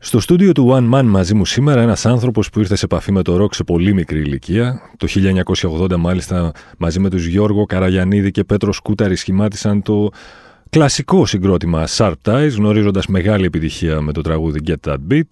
[0.00, 3.22] Στο στούντιο του One Man μαζί μου σήμερα ένας άνθρωπος που ήρθε σε επαφή με
[3.22, 4.80] το ροκ σε πολύ μικρή ηλικία.
[4.96, 5.06] Το
[5.90, 10.10] 1980 μάλιστα μαζί με τους Γιώργο Καραγιανίδη και Πέτρο Σκούταρη σχημάτισαν το
[10.70, 15.28] κλασικό συγκρότημα Sharp Ties, γνωρίζοντας μεγάλη επιτυχία με το τραγούδι Get That Beat.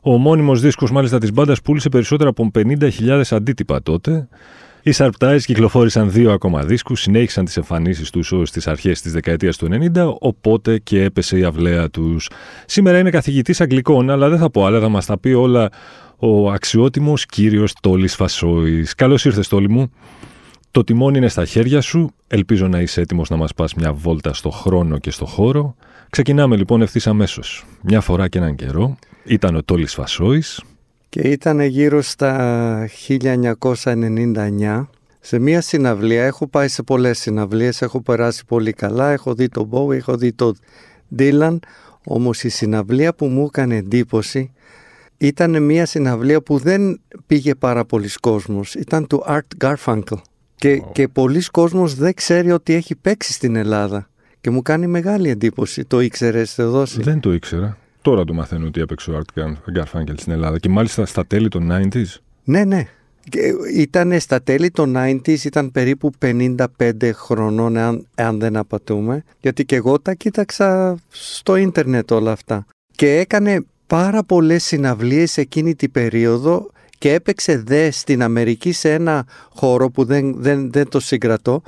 [0.00, 4.28] Ο μόνιμος δίσκος μάλιστα της μπάντας πούλησε περισσότερα από 50.000 αντίτυπα τότε.
[4.82, 9.12] Οι Sharp Ties κυκλοφόρησαν δύο ακόμα δίσκους, συνέχισαν τις εμφανίσεις τους ως τις αρχές της
[9.12, 12.30] δεκαετίας του 90, οπότε και έπεσε η αυλαία τους.
[12.66, 15.68] Σήμερα είναι καθηγητής Αγγλικών, αλλά δεν θα πω άλλα, θα μας τα πει όλα
[16.16, 18.94] ο αξιότιμος κύριος Τόλης Φασόης.
[18.94, 19.92] Καλώς ήρθες Τόλη μου.
[20.70, 22.10] Το τιμόνι είναι στα χέρια σου.
[22.26, 25.74] Ελπίζω να είσαι έτοιμος να μας πας μια βόλτα στο χρόνο και στο χώρο.
[26.10, 27.64] Ξεκινάμε λοιπόν ευθύς αμέσως.
[27.82, 30.62] Μια φορά και έναν καιρό ήταν ο Τόλης Φασόης,
[31.10, 34.86] και ήταν γύρω στα 1999
[35.20, 39.68] σε μια συναυλία, έχω πάει σε πολλές συναυλίες, έχω περάσει πολύ καλά, έχω δει τον
[39.72, 40.56] Bowie, έχω δει τον
[41.18, 41.58] Dylan,
[42.04, 44.52] όμως η συναυλία που μου έκανε εντύπωση
[45.16, 50.20] ήταν μια συναυλία που δεν πήγε πάρα πολλοί κόσμος, ήταν του Art Garfunkel
[50.56, 54.08] και, και πολλοί κόσμος δεν ξέρει ότι έχει παίξει στην Ελλάδα
[54.40, 57.02] και μου κάνει μεγάλη εντύπωση, το ήξερες δώσει.
[57.02, 57.78] Δεν το ήξερα.
[58.02, 59.42] Τώρα το μαθαίνω ότι έπαιξε ο Art
[59.78, 62.16] Garfunkel στην Ελλάδα και μάλιστα στα τέλη των 90s.
[62.44, 62.86] Ναι, ναι.
[63.74, 66.56] Ήταν στα τέλη των 90s, ήταν περίπου 55
[67.14, 72.66] χρονών, αν, αν δεν απατούμε, γιατί και εγώ τα κοίταξα στο ίντερνετ όλα αυτά.
[72.96, 79.26] Και έκανε πάρα πολλές συναυλίες εκείνη την περίοδο και έπαιξε δε στην Αμερική σε ένα
[79.54, 81.62] χώρο που δεν, δεν, δεν το συγκρατώ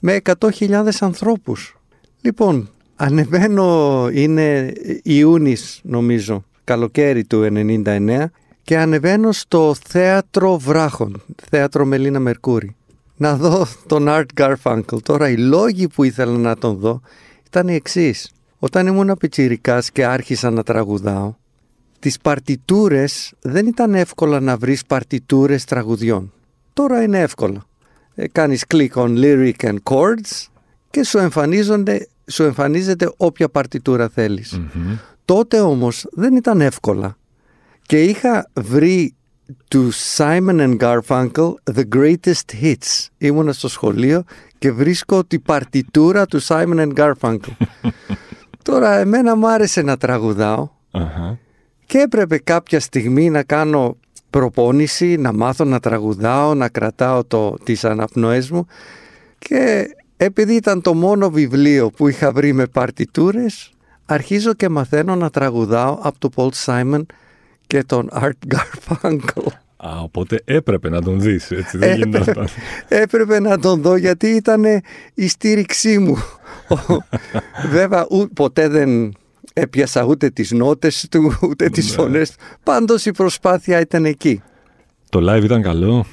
[0.00, 1.76] με 100.000 ανθρώπους.
[2.20, 8.24] Λοιπόν, Ανεβαίνω, είναι Ιούνις νομίζω, καλοκαίρι του 99
[8.62, 12.76] και ανεβαίνω στο Θέατρο Βράχων, Θέατρο Μελίνα Μερκούρη.
[13.16, 15.02] Να δω τον Art Garfunkel.
[15.02, 17.00] Τώρα οι λόγοι που ήθελα να τον δω
[17.46, 18.30] ήταν οι εξής.
[18.58, 21.34] Όταν ήμουν πιτσιρικάς και άρχισα να τραγουδάω,
[21.98, 26.32] τις παρτιτούρες δεν ήταν εύκολα να βρεις παρτιτούρες τραγουδιών.
[26.72, 27.64] Τώρα είναι εύκολα.
[28.14, 30.46] Ε, κάνεις click on lyric and chords
[30.90, 34.10] και σου εμφανίζονται σου εμφανίζεται όποια παρτιτούρα
[35.24, 37.16] Τότε όμως δεν ήταν εύκολα.
[37.82, 39.14] Και είχα βρει
[39.68, 43.06] του Simon and Garfunkel The Greatest Hits.
[43.18, 44.22] Ήμουνα στο σχολείο
[44.58, 47.66] και βρίσκω τη παρτιτούρα του Simon and Garfunkel.
[48.62, 50.68] Τώρα εμένα μου άρεσε να τραγουδαω
[51.86, 53.96] και έπρεπε κάποια στιγμή να κάνω
[54.30, 58.66] προπόνηση, να μάθω να τραγουδάω, να κρατάω το, τις αναπνοές μου
[59.38, 63.70] και επειδή ήταν το μόνο βιβλίο που είχα βρει με παρτιτούρες,
[64.06, 67.02] αρχίζω και μαθαίνω να τραγουδάω από τον Paul Simon
[67.66, 69.46] και τον Art Garfunkel.
[69.76, 72.44] Α, οπότε έπρεπε να τον δεις, έτσι δεν έπρεπε,
[72.88, 74.64] έπρεπε να τον δω γιατί ήταν
[75.14, 76.16] η στήριξή μου.
[77.70, 79.14] Βέβαια, ποτέ δεν
[79.52, 81.94] έπιασα ούτε τις νότες του, ούτε τις ναι.
[81.94, 82.36] φωνές του.
[82.62, 84.42] Πάντως η προσπάθεια ήταν εκεί.
[85.08, 86.06] Το live ήταν καλό.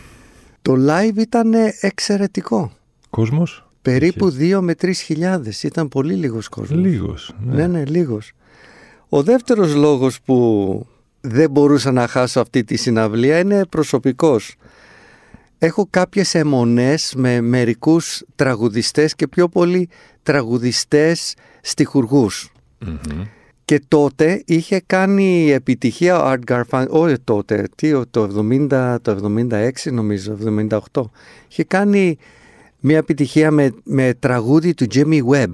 [0.61, 2.71] Το live ήταν εξαιρετικό.
[3.09, 5.63] Κόσμος; Περίπου 2 με 3 χιλιάδες.
[5.63, 6.79] Ήταν πολύ λίγος κόσμος.
[6.79, 7.35] Λίγος.
[7.45, 7.55] Ναι.
[7.55, 8.31] ναι, ναι, λίγος.
[9.09, 10.87] Ο δεύτερος λόγος που
[11.21, 14.55] δεν μπορούσα να χάσω αυτή τη συναυλία είναι προσωπικός.
[15.57, 19.89] Έχω κάποιες αιμονές με μερικούς τραγουδιστές και πιο πολύ
[20.23, 21.35] τραγουδιστές
[23.65, 29.71] Και τότε είχε κάνει επιτυχία ο Art Garfunkel, όχι τότε, τι, το 70, το 76
[29.91, 30.37] νομίζω,
[30.91, 31.01] 78.
[31.49, 32.17] Είχε κάνει
[32.85, 35.53] μια επιτυχία με, με τραγούδι του Jimmy Webb.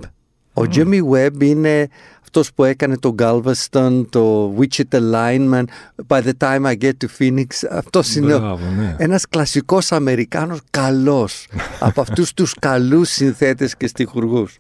[0.54, 1.88] Ο Jimmy Webb είναι
[2.22, 5.64] αυτός που έκανε το Galveston, το Wichita Lineman,
[6.08, 7.46] By the time I get to Phoenix.
[7.70, 8.38] Αυτός είναι
[8.78, 8.96] ναι.
[8.98, 11.48] ένας κλασικός Αμερικάνος καλός,
[11.80, 14.58] από αυτούς τους καλούς συνθέτες και στιχουργούς.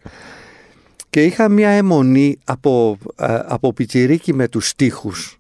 [1.09, 2.97] Και είχα μια αιμονή από,
[3.45, 5.37] από πιτσιρίκι με τους στιχους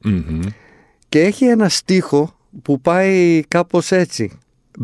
[1.09, 4.31] Και έχει ένα στίχο που πάει κάπως έτσι.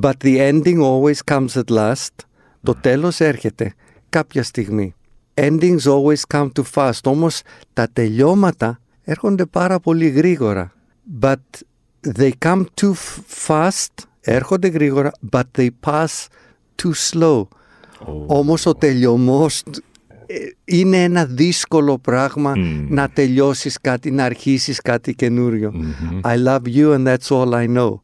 [0.02, 2.26] But the ending always comes at last.
[2.66, 3.74] Το τέλος έρχεται
[4.10, 4.94] κάποια στιγμή.
[5.34, 7.00] Endings always come too fast.
[7.04, 7.42] Όμως
[7.74, 10.74] τα τελειώματα έρχονται πάρα πολύ γρήγορα.
[11.22, 11.36] But
[12.18, 12.94] they come too
[13.48, 14.04] fast.
[14.22, 15.12] Έρχονται γρήγορα.
[15.32, 16.28] But they pass
[16.84, 17.40] too slow.
[17.40, 17.48] Oh.
[18.26, 19.64] Όμως ο τελειωμός
[20.26, 20.36] ε,
[20.66, 22.86] είναι ένα δύσκολο πράγμα mm.
[22.90, 25.74] να τελειώσεις κάτι, να αρχίσεις κάτι καινούριο.
[25.74, 26.32] Mm-hmm.
[26.32, 28.00] I love you and that's all I know.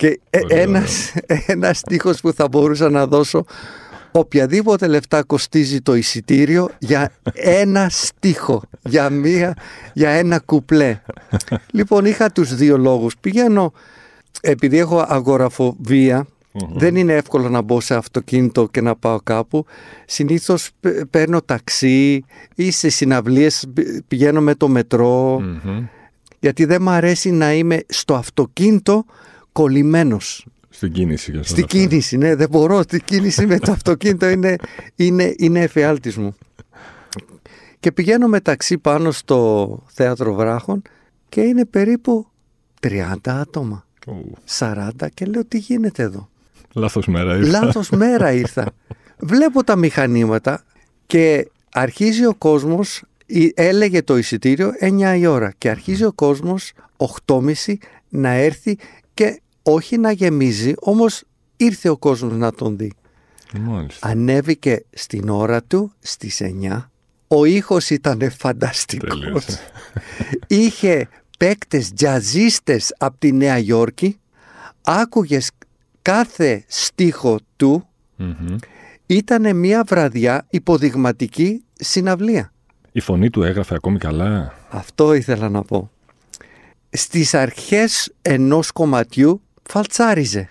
[0.00, 1.12] Και ένας,
[1.54, 3.44] ένας στίχος που θα μπορούσα να δώσω
[4.10, 9.56] οποιαδήποτε λεφτά κοστίζει το εισιτήριο για ένα στίχο, για, μία,
[9.92, 11.00] για ένα κουπλέ.
[11.72, 13.16] λοιπόν, είχα τους δύο λόγους.
[13.20, 13.72] Πηγαίνω,
[14.40, 16.26] επειδή έχω αγοραφοβία,
[16.74, 19.64] δεν είναι εύκολο να μπω σε αυτοκίνητο και να πάω κάπου.
[20.06, 20.70] Συνήθως
[21.10, 22.24] παίρνω ταξί
[22.54, 23.66] ή σε συναυλίες
[24.08, 25.42] πηγαίνω με το μετρο
[26.40, 29.04] Γιατί δεν μου αρέσει να είμαι στο αυτοκίνητο
[29.60, 30.46] κολλημένος.
[30.68, 31.30] Στην κίνηση.
[31.30, 32.34] Για Στην κίνηση, ναι.
[32.34, 32.82] Δεν μπορώ.
[32.82, 34.56] Στην κίνηση με το αυτοκίνητο είναι,
[34.96, 36.34] είναι, είναι εφιάλτης μου.
[37.80, 40.82] Και πηγαίνω μεταξύ πάνω στο θέατρο βράχων
[41.28, 42.26] και είναι περίπου
[42.80, 43.84] 30 άτομα.
[44.58, 46.28] 40 και λέω τι γίνεται εδώ;
[46.72, 47.64] Λάθος μέρα ήρθα.
[47.64, 48.72] Λάθος μέρα ήρθα.
[49.18, 50.64] Βλέπω τα μηχανήματα
[51.06, 53.02] και αρχίζει ο κόσμος,
[53.54, 56.72] έλεγε το εισιτήριο 9 η ώρα και αρχίζει ο κόσμος
[57.26, 57.52] 8.30
[58.08, 58.78] να έρθει
[59.14, 61.22] και όχι να γεμίζει, όμως
[61.56, 62.92] ήρθε ο κόσμος να τον δει.
[63.58, 64.08] Μάλιστα.
[64.08, 66.90] Ανέβηκε στην ώρα του στις 9.
[67.28, 69.46] Ο ήχος ήταν φανταστικός.
[70.46, 71.08] Είχε
[71.38, 74.18] παίκτες τζαζίστες από τη Νέα Υόρκη.
[74.82, 75.50] Άκουγες
[76.02, 77.88] κάθε στίχο του.
[78.18, 78.56] mm
[79.06, 82.52] Ήταν μια βραδιά υποδειγματική συναυλία.
[82.92, 84.54] Η φωνή του έγραφε ακόμη καλά.
[84.70, 85.90] Αυτό ήθελα να πω.
[86.90, 90.50] Στις αρχές ενός κομματιού φαλτσαριζε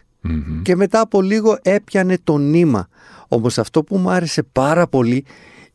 [0.61, 2.87] και μετά από λίγο έπιανε το νήμα.
[3.27, 5.25] Όμως αυτό που μου άρεσε πάρα πολύ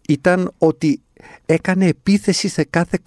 [0.08, 1.00] ήταν ότι
[1.46, 2.98] έκανε επίθεση σε κάθε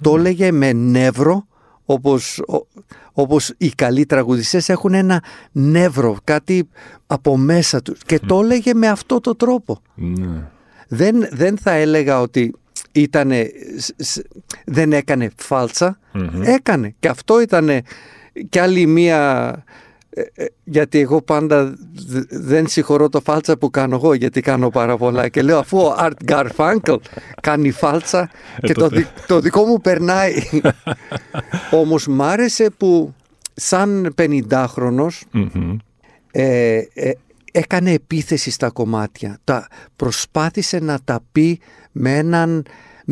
[0.00, 1.46] Το έλεγε με νεύρο
[1.84, 2.42] όπως,
[3.12, 5.22] όπως οι καλοί τραγουδιστές έχουν ένα
[5.52, 6.68] νεύρο, κάτι
[7.06, 8.00] από μέσα τους.
[8.06, 9.80] Και το έλεγε με αυτό το τρόπο.
[9.94, 10.50] Ναι.
[10.88, 12.54] Δεν, δεν θα έλεγα ότι
[12.92, 13.50] ήτανε,
[14.64, 15.30] δεν έκανε
[16.42, 16.94] έκανε.
[16.98, 17.70] Και αυτό ήταν
[18.48, 19.54] και άλλη μία
[20.14, 21.74] ε, ε, γιατί εγώ πάντα
[22.28, 25.28] δεν συγχωρώ το φάλτσα που κάνω εγώ γιατί κάνω πάρα πολλά.
[25.28, 26.96] Και λέω αφού ο Art Garfunkel
[27.40, 28.30] κάνει φάλτσα
[28.60, 28.88] ε, και το,
[29.26, 30.34] το δικό μου περνάει.
[31.82, 33.14] Όμως μ' άρεσε που
[33.54, 35.20] σαν 50χρονος
[37.52, 39.38] έκανε επίθεση στα κομμάτια.
[39.44, 41.60] Τα προσπάθησε να τα πει
[41.92, 42.64] με έναν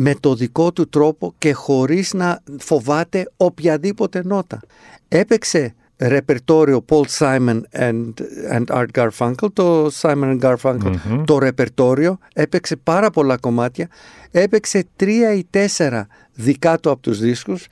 [0.03, 4.59] με το δικό του τρόπο και χωρίς να φοβάται οποιαδήποτε νότα.
[5.07, 8.13] Έπαιξε ρεπερτόριο Paul Simon and,
[8.51, 10.93] and Art Garfunkel, το Simon and Garfunkel,
[11.25, 13.87] το ρεπερτόριο, έπαιξε πάρα πολλά κομμάτια,
[14.31, 17.67] έπαιξε τρία ή τέσσερα δικά του από τους δίσκους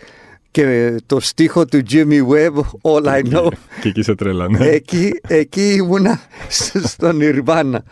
[0.52, 3.48] και το στίχο του Jimmy Webb, All I Know.
[3.81, 4.66] Και εκεί σε τρέλανε.
[4.66, 6.20] Εκεί, εκεί ήμουνα
[6.84, 7.84] στον Ιρβάνα.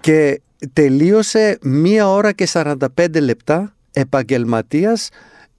[0.00, 0.40] Και
[0.72, 2.76] τελείωσε μία ώρα και 45
[3.20, 5.08] λεπτά επαγγελματίας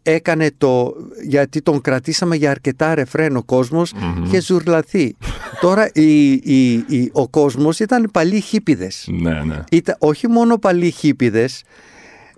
[0.03, 0.93] έκανε το,
[1.27, 4.27] γιατί τον κρατήσαμε για αρκετά ρεφρέν ο κόσμος mm-hmm.
[4.29, 5.15] και ζουρλαθεί.
[5.61, 9.07] Τώρα η, η, η, ο κόσμος ήταν παλιοί χίπιδες.
[9.11, 9.63] Ναι, ναι.
[9.71, 11.63] Ήταν, όχι μόνο παλιοί χίπιδες,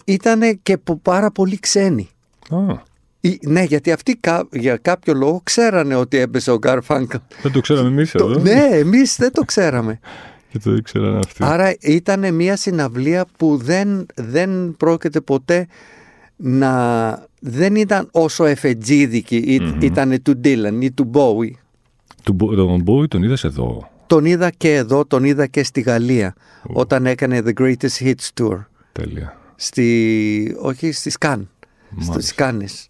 [0.05, 2.09] ήταν και πάρα πολύ ξένοι.
[2.50, 2.77] Oh.
[3.41, 4.19] ναι, γιατί αυτοί
[4.51, 7.11] για κάποιο λόγο ξέρανε ότι έπεσε ο Γκάρφανκ.
[7.41, 8.39] Δεν το ξέραμε εμείς εδώ.
[8.39, 10.00] Ναι, εμείς δεν το ξέραμε.
[10.53, 11.44] Και το ήξεραν αυτοί.
[11.44, 15.67] Άρα ήταν μια συναυλία που δεν, δεν πρόκειται ποτέ
[16.36, 17.27] να...
[17.39, 19.83] Δεν ήταν όσο εφετζίδικη mm-hmm.
[19.83, 21.57] ήταν του Ντίλαν ή του Μπόουι.
[22.24, 27.05] Τον Μπόουι τον είδες εδώ; Τον είδα και εδώ, τον είδα και στη Γαλλία όταν
[27.05, 28.65] έκανε The Greatest Hits Tour.
[28.91, 29.38] Τέλεια.
[29.55, 31.50] Στη, όχι, στη Σκάν.
[32.00, 32.89] Στις Κάνες.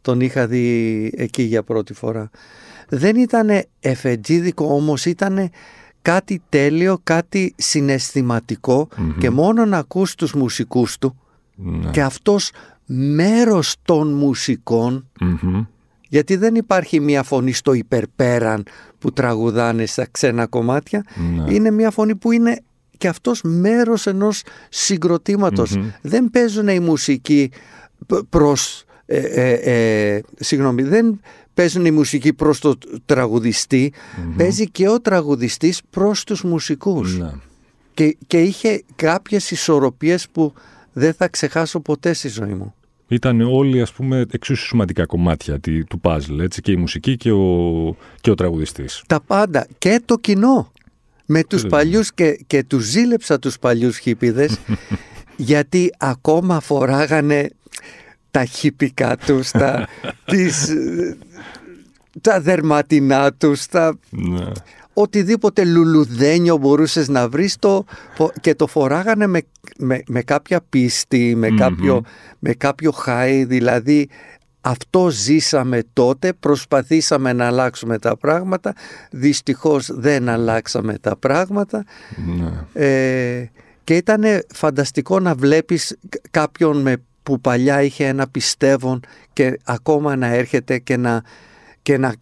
[0.00, 2.30] Τον είχα δει εκεί για πρώτη φορά.
[2.88, 3.48] Δεν ήταν
[3.80, 5.50] εφετζίδικο όμως ήταν
[6.08, 7.54] κάτι τέλειο, κάτι
[9.18, 11.20] και μόνο να ακούς τους μουσικούς του.
[11.54, 11.90] Ναι.
[11.90, 12.50] και αυτός
[12.86, 15.08] μέρος των μουσικων
[16.08, 18.66] γιατί δεν υπάρχει μια φωνή στο υπερπέραν
[18.98, 21.04] που τραγουδάνε στα ξένα κομμάτια.
[21.16, 21.54] Ναι.
[21.54, 22.60] είναι μια φωνή που είναι
[22.98, 27.50] και αυτός μέρος ενός συγκροτηματος δεν παίζουν η μουσική
[28.28, 29.52] προς ε, ε,
[30.14, 31.20] ε, συγγνώμη δεν
[31.54, 33.92] παίζουν η μουσική προς το τραγουδιστη
[34.36, 37.18] παίζει και ο τραγουδιστής προς τους μουσικούς.
[37.18, 37.30] Ναι.
[37.94, 40.52] Και, και είχε κάποιες ισορροπίες που
[40.92, 42.74] δεν θα ξεχάσω ποτέ στη ζωή μου.
[43.08, 47.96] Ήταν όλοι ας πούμε εξίσου σημαντικά κομμάτια του παζλ, έτσι, και η μουσική και ο,
[48.20, 49.02] και ο τραγουδιστής.
[49.06, 50.72] Τα πάντα και το κοινό.
[51.26, 54.58] Με τους παλιούς και, και τους ζήλεψα τους παλιούς χίπιδες
[55.36, 57.48] γιατί ακόμα φοράγανε
[58.30, 59.88] τα χυπικά τους, τα,
[60.30, 60.68] τις,
[62.20, 63.98] τα δερματινά τους, τα...
[64.10, 64.46] Ναι.
[64.92, 67.84] Οτιδήποτε λουλουδένιο μπορούσες να βρεις το,
[68.40, 69.42] και το φοράγανε με,
[70.06, 72.02] με, κάποια πίστη, με, κάποιο,
[72.38, 74.08] με κάποιο χάι, δηλαδή
[74.60, 78.74] αυτό ζήσαμε τότε, προσπαθήσαμε να αλλάξουμε τα πράγματα,
[79.10, 81.84] δυστυχώς δεν αλλάξαμε τα πράγματα
[82.16, 82.84] Ναι.
[82.84, 83.50] ε,
[83.84, 84.22] και ήταν
[84.54, 85.98] φανταστικό να βλέπεις
[86.30, 86.96] κάποιον με,
[87.28, 89.00] που παλιά είχε ένα πιστεύον
[89.32, 91.22] και ακόμα να έρχεται και να,
[91.82, 92.14] και να,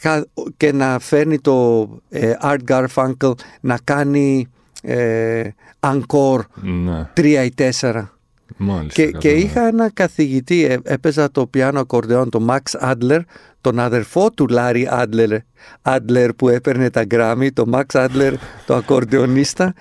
[0.00, 4.46] κα- και να φέρνει το ε, Art Garfunkel να κάνει
[4.82, 5.42] ε,
[5.80, 7.08] encore Ναι.
[7.12, 8.16] τρία ή τέσσερα.
[8.56, 9.02] Μάλιστα.
[9.02, 9.40] Και, και κατάλαβα.
[9.44, 13.20] είχα ένα καθηγητή, ε, έπαιζα το πιάνο ακορντεόν, τον Max Adler,
[13.60, 15.36] τον αδερφό του Λάρι Adler,
[15.82, 18.32] Adler που έπαιρνε τα γκράμι, τον Max Adler,
[18.66, 19.74] το ακορντεονίστα.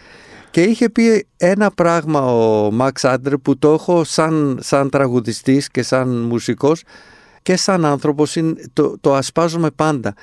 [0.51, 5.83] Και είχε πει ένα πράγμα ο Max Adler που το έχω σαν, σαν τραγουδιστής και
[5.83, 6.83] σαν μουσικός
[7.41, 10.13] και σαν άνθρωπος, είναι- το, το ασπάζομαι πάντα.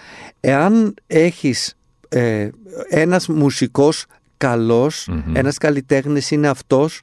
[0.40, 1.74] Εάν έχεις
[2.08, 2.48] ε,
[2.88, 4.04] ένας μουσικός
[4.36, 5.36] καλός, Μμμ.
[5.36, 7.00] ένας καλλιτέχνης είναι αυτός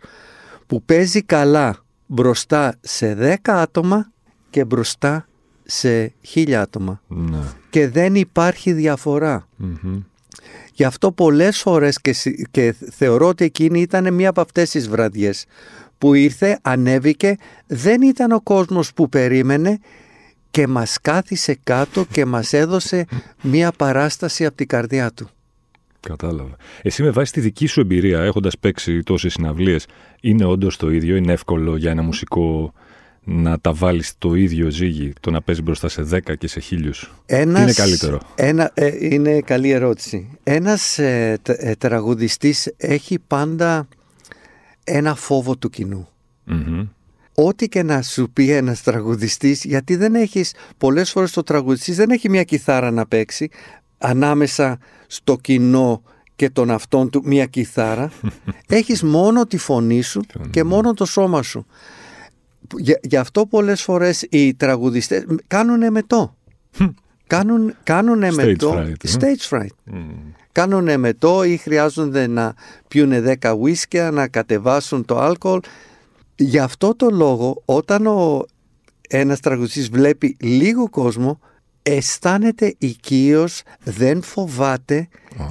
[0.67, 4.11] που παίζει καλά μπροστά σε 10 άτομα
[4.49, 5.27] και μπροστά
[5.63, 7.01] σε χίλια άτομα.
[7.07, 7.37] Ναι.
[7.69, 9.47] Και δεν υπάρχει διαφορά.
[9.55, 9.99] Μμμ.
[10.77, 14.89] Γι' αυτό πολλές φορές και, συ- και θεωρώ ότι εκείνη ήταν μία από αυτές τις
[14.89, 15.45] βραδιές
[15.97, 17.35] που ήρθε, ανέβηκε,
[17.67, 19.79] δεν ήταν ο κόσμος που περίμενε
[20.51, 23.05] και μας κάθισε κάτω και μας έδωσε
[23.41, 25.29] μία παράσταση από την καρδιά του.
[25.99, 26.55] Κατάλαβα.
[26.81, 29.87] Εσύ με βάση τη δική σου εμπειρία, έχοντας παίξει τόσες συναυλίες,
[30.21, 32.73] είναι όντως το ίδιο, είναι εύκολο για ένα μουσικό
[33.25, 37.13] να τα βάλεις το ίδιο ζύγι, το να παίζει μπροστά σε 10 και σε χίλιους.
[37.25, 40.29] Ένας, είναι καλύτερο; Ένα, ε, είναι καλή ερώτηση.
[40.43, 43.87] Ένας ε, τε- ε, τραγουδιστής έχει πάντα
[44.83, 46.07] ένα φόβο του κοινού.
[46.43, 46.87] Μμμ.
[47.37, 52.09] Ό,τι και να σου πει ένας τραγουδιστής, γιατί δεν έχεις, πολλές φορές το τραγουδιστής δεν
[52.09, 53.49] έχει μια κιθάρα να παίξει
[53.97, 56.01] ανάμεσα στο κοινό
[56.35, 58.11] και τον αυτόν του μια κιθάρα.
[58.67, 61.65] έχεις μόνο τη φωνή σου και μόνο το σώμα σου.
[62.77, 66.35] Γι' γι' αυτό πολλές φορές οι τραγουδιστές κάνουν εμετό.
[67.27, 68.73] Κάνουν, κάνουν Stage εμετό.
[68.77, 69.13] fright, ε.
[69.19, 69.75] Stage fright.
[69.83, 69.99] Μμ.
[70.51, 72.53] Κάνουν εμετό ή χρειάζονται να
[72.87, 75.59] πιούνε 10 ουίσκια, να κατεβάσουν το αλκοόλ.
[76.35, 78.45] Γι' αυτό το λόγο όταν ο
[79.09, 81.39] ένας τραγουδιστής βλέπει λίγο κόσμο
[81.81, 85.07] αισθάνεται οικείος, δεν φοβάται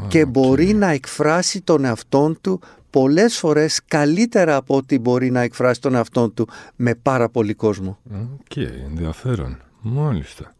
[0.09, 2.61] και μπορεί να εκφράσει τον εαυτόν του
[2.95, 7.99] πολλές φορές καλύτερα από ότι μπορεί να εκφράσει τον εαυτόν του με πάρα πολύ κόσμο.
[8.13, 8.57] Οκ,
[8.89, 9.57] ενδιαφέρον.
[9.81, 10.55] Μάλιστα.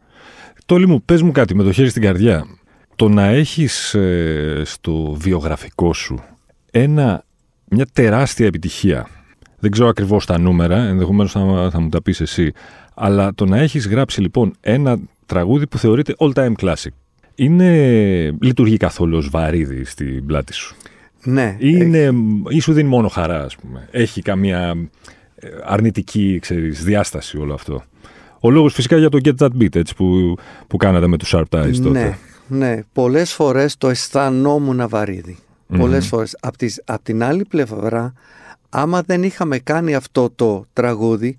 [0.65, 2.45] Τόλη μου, πες μου κάτι με το χέρι στην καρδιά.
[2.95, 6.23] Το να έχεις ε, στο βιογραφικό σου
[6.71, 7.23] ένα,
[7.69, 9.07] μια τεράστια επιτυχία,
[9.59, 12.51] δεν ξέρω ακριβώς τα νούμερα, ενδεχομένως θα, θα μου τα πεις εσύ,
[12.95, 16.93] αλλά το να έχεις γράψει λοιπόν ένα τραγούδι που θεωρείται all time classic,
[17.35, 20.75] είναι, λειτουργεί καθόλου ως βαρύδι στην πλάτη σου;
[21.25, 22.11] Ναι, Ή, είναι,
[22.49, 23.87] ή σου δίνει μόνο χαρά, ας πούμε.
[23.91, 24.75] Έχει καμία
[25.35, 27.83] ε, αρνητική, ξέρεις, διάσταση όλο αυτό.
[28.39, 30.35] Ο λόγος φυσικά για το Get That Beat, έτσι, που,
[30.67, 31.89] που κάνατε με τους Sharp Ties τότε.
[31.89, 32.17] Ναι,
[32.67, 32.79] ναι.
[32.93, 35.37] Πολλές φορές το αισθανόμουν βαρύδι.
[35.67, 35.79] Μμμ.
[35.79, 36.37] Πολλές φορές.
[36.41, 38.13] Απ' τις- Απ' την άλλη πλευρά,
[38.69, 41.35] άμα δεν είχαμε κάνει αυτό το τραγούδι,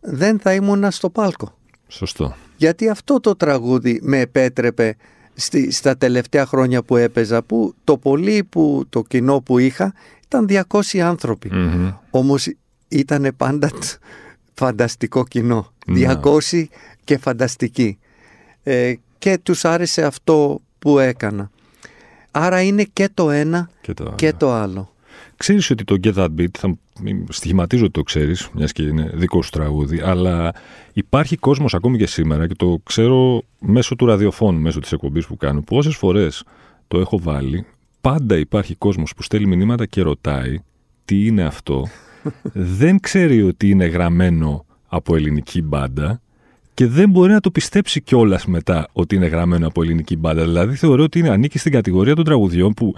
[0.00, 1.54] δεν θα ήμουνα στο πάλκο.
[1.88, 2.34] Σωστό.
[2.56, 4.96] Γιατί αυτό το τραγούδι με επέτρεπε
[5.40, 9.92] στη, στα τελευταία χρόνια που έπαιζα, που το πολύ που το κοινό που είχα
[10.24, 11.50] ήταν 200 άνθρωποι.
[11.52, 11.90] Μμμ.
[12.10, 12.48] Όμως
[12.88, 13.84] ήταν πάντα τ-
[14.54, 15.72] φανταστικό κοινό.
[15.86, 16.18] Ναι.
[16.22, 16.64] 200
[17.04, 17.98] και φανταστικοί.
[18.62, 21.50] Ε, και τους άρεσε αυτό που έκανα.
[22.30, 24.92] Άρα είναι και το ένα Και το, και το άλλο.
[25.40, 29.10] Ξέρεις ότι το Get That Beat, θα μη- στοιχηματίζω ότι το ξέρεις, μιας και είναι
[29.14, 30.52] δικό σου τραγούδι, αλλά
[30.92, 35.36] υπάρχει κόσμος ακόμη και σήμερα και το ξέρω μέσω του ραδιοφώνου, μέσω της εκπομπής που
[35.36, 36.44] κάνω, που όσες φορές
[36.88, 37.66] το έχω βάλει,
[38.00, 40.58] πάντα υπάρχει κόσμος που στέλνει μηνύματα και ρωτάει
[41.04, 41.86] τι είναι αυτό,
[42.78, 46.20] δεν ξέρει ότι είναι γραμμένο από ελληνική μπάντα
[46.74, 50.42] και δεν μπορεί να το πιστέψει κιόλας μετά ότι είναι γραμμένο από ελληνική μπάντα.
[50.42, 52.94] Δηλαδή θεωρώ ότι είναι, ανήκει στην κατηγορία των τραγουδιών που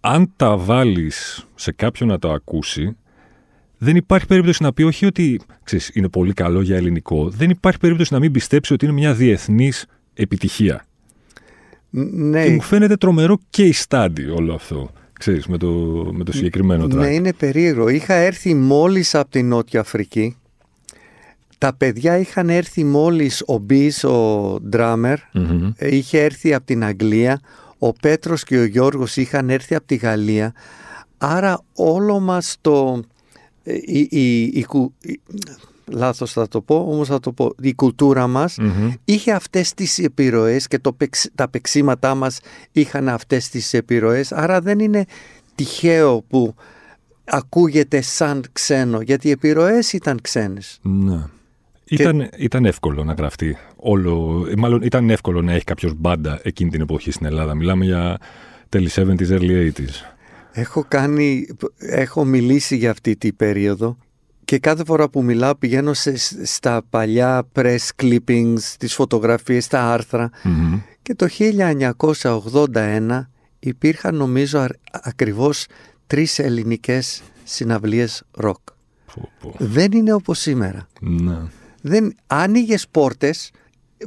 [0.00, 2.96] αν τα βάλεις σε κάποιον να το ακούσει,
[3.78, 7.28] δεν υπάρχει περίπτωση να πει όχι ότι ξέρεις, είναι πολύ καλό για ελληνικό.
[7.28, 10.84] Δεν υπάρχει περίπτωση να μην πιστέψει ότι είναι μια διεθνής επιτυχία.
[11.90, 14.90] Ναι, Και μου φαίνεται τρομερό και στάντι όλο αυτό.
[15.12, 15.68] Ξέρεις, με το,
[16.12, 16.88] με το συγκεκριμένο track.
[16.94, 17.88] ναι, είναι περίεργο.
[17.88, 20.36] Είχα έρθει μόλις από την Νότια Αφρική.
[21.58, 25.70] Τα παιδιά είχαν έρθει μόλις ο Μπις, ο ντράμερ, Μμμ.
[25.76, 27.40] ε, είχε έρθει από την Αγγλία,
[27.78, 30.52] ο Πέτρος και ο Γιώργος είχαν έρθει από τη Γαλλία,
[31.18, 33.02] άρα όλο μας το...
[33.62, 35.20] ε, Η, η, η, κου- η-
[35.90, 38.90] λάθος θα το πω, όμως θα το πω, η κουλτούρα μας Μμμ.
[39.04, 42.40] είχε αυτές τις επιρροές και το, παιξ- τα παιξίματά μας
[42.72, 45.04] είχαν αυτές τις επιρροές, άρα δεν είναι
[45.54, 46.54] τυχαίο που
[47.24, 50.78] ακούγεται σαν ξένο, γιατί οι επιρροές ήταν ξένες.
[50.82, 51.20] Ναι.
[51.88, 53.56] Ήταν, ήταν εύκολο να γραφτεί.
[53.76, 57.54] Όλο, μάλλον ήταν εύκολο να έχει κάποιος μπάντα εκείνη την εποχή στην Ελλάδα.
[57.54, 58.18] Μιλάμε για
[58.68, 60.14] τέλη 70s, early 80s.
[60.52, 61.46] Έχω, κάνει,
[61.78, 63.96] έχω μιλήσει για αυτή την περίοδο
[64.44, 66.14] και κάθε φορά που μιλάω πηγαίνω σε,
[66.44, 70.30] στα παλιά press clippings, τις φωτογραφίες, τα αρθρα
[71.02, 71.26] και το
[72.72, 73.26] 1981
[73.58, 75.66] υπήρχαν νομίζω ακριβώς
[76.06, 78.58] τρεις ελληνικές συναυλίες ροκ.
[79.58, 80.88] Δεν είναι όπως σήμερα.
[81.00, 81.38] Ναι.
[81.80, 83.50] Δεν άνοιγες πόρτες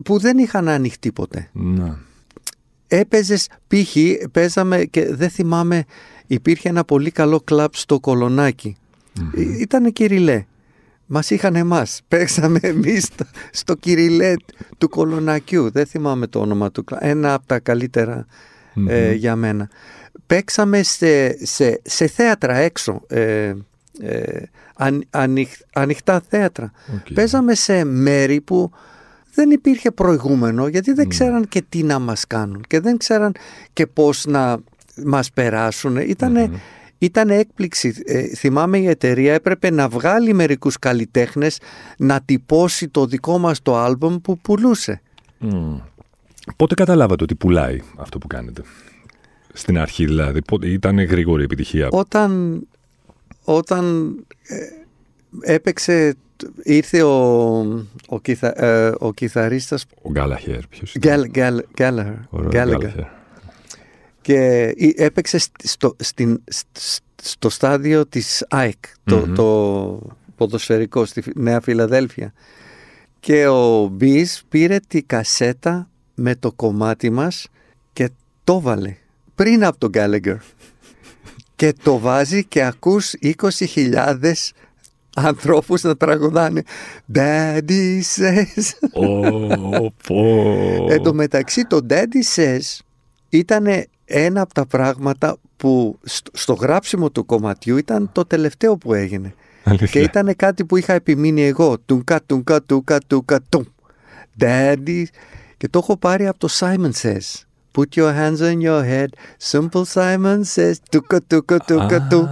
[0.03, 1.49] που δεν είχαν ανοιχτεί ποτέ.
[1.53, 1.93] Ναι.
[2.87, 3.95] Έπαιζες π.χ.
[4.31, 5.85] παίζαμε και δεν θυμάμαι
[6.27, 8.75] υπήρχε ένα πολύ καλό κλαμπ στο κολονάκι.
[9.19, 9.59] Mm-hmm.
[9.59, 10.45] Ήτανε κυριλέ.
[11.05, 12.01] Μας είχαν εμάς.
[12.07, 13.09] Παίξαμε εμείς
[13.51, 14.33] στο κυριλέ
[14.77, 15.71] του κολονακιού.
[15.71, 16.99] Δεν θυμάμαι το όνομα του κλαμπ.
[17.03, 18.25] Ένα από τα καλύτερα
[18.87, 19.69] ε, για μένα.
[20.27, 23.01] Παίξαμε σε, σε, σε θέατρα έξω.
[23.07, 23.53] Ε,
[23.99, 24.43] ε,
[25.71, 26.71] ανοιχτά θέατρα.
[27.13, 28.71] Παίζαμε σε μέρη που
[29.33, 31.09] δεν υπήρχε προηγούμενο γιατί δεν mm.
[31.09, 33.35] ξέραν και τι να μας κάνουν και δεν ξέραν
[33.73, 34.57] και πώς να
[35.03, 35.97] μας περάσουν.
[35.97, 36.79] Ήτανε, mm-hmm.
[37.01, 37.93] Ήταν έκπληξη.
[38.05, 41.59] Ε, θυμάμαι η εταιρεία έπρεπε να βγάλει μερικούς καλλιτέχνες
[41.97, 45.01] να τυπώσει το δικό μας το άλμπομ που πουλούσε.
[45.41, 45.81] Mm.
[46.55, 48.61] Πότε καταλάβατε ότι πουλάει αυτό που κάνετε;
[49.53, 50.41] Στην αρχή δηλαδή.
[50.41, 52.61] Πότε, ήταν γρήγορη επιτυχία; Όταν,
[53.55, 54.15] όταν
[54.47, 56.15] ε, έπαιξε
[56.63, 57.59] ήρθε ο,
[58.07, 60.95] ο, κιθα, ε, ο κιθαρίστας ο Γκάλαχερ ποιος
[62.47, 63.19] Γκάλαχερ
[64.21, 66.43] και έπαιξε στο, στην,
[67.21, 72.33] στο στάδιο της ΑΕΚ, το, το ποδοσφαιρικό στη Νέα Φιλαδέλφια.
[73.19, 77.47] Και ο Μπις πήρε τη κασέτα με το κομμάτι μας
[77.93, 78.09] και
[78.43, 78.95] το βάλε
[79.35, 80.37] πριν από τον Γκάλεγκερ.
[81.61, 84.15] Και το βάζει και ακούς 20.000
[85.15, 86.63] ανθρώπους να τραγουδάνε
[87.13, 88.71] Daddy says
[90.93, 92.79] Εν τω μεταξύ το Daddy says
[93.29, 93.65] ήταν
[94.05, 95.99] ένα από τα πράγματα που
[96.31, 99.33] στο, γράψιμο του κομματιού ήταν το τελευταίο που έγινε.
[99.91, 101.79] Και ήταν κάτι που είχα επιμείνει εγώ.
[101.85, 103.63] Τουνκα, τουνκα, τουνκα, τουνκα, τουμ.
[104.39, 105.03] Daddy.
[105.57, 107.43] Και το έχω πάρει από το Simon Says.
[107.73, 109.15] Put your hands on your head.
[109.37, 110.73] Simple Simon says.
[110.91, 112.29] Τουκα, τουκα, τουκα, του.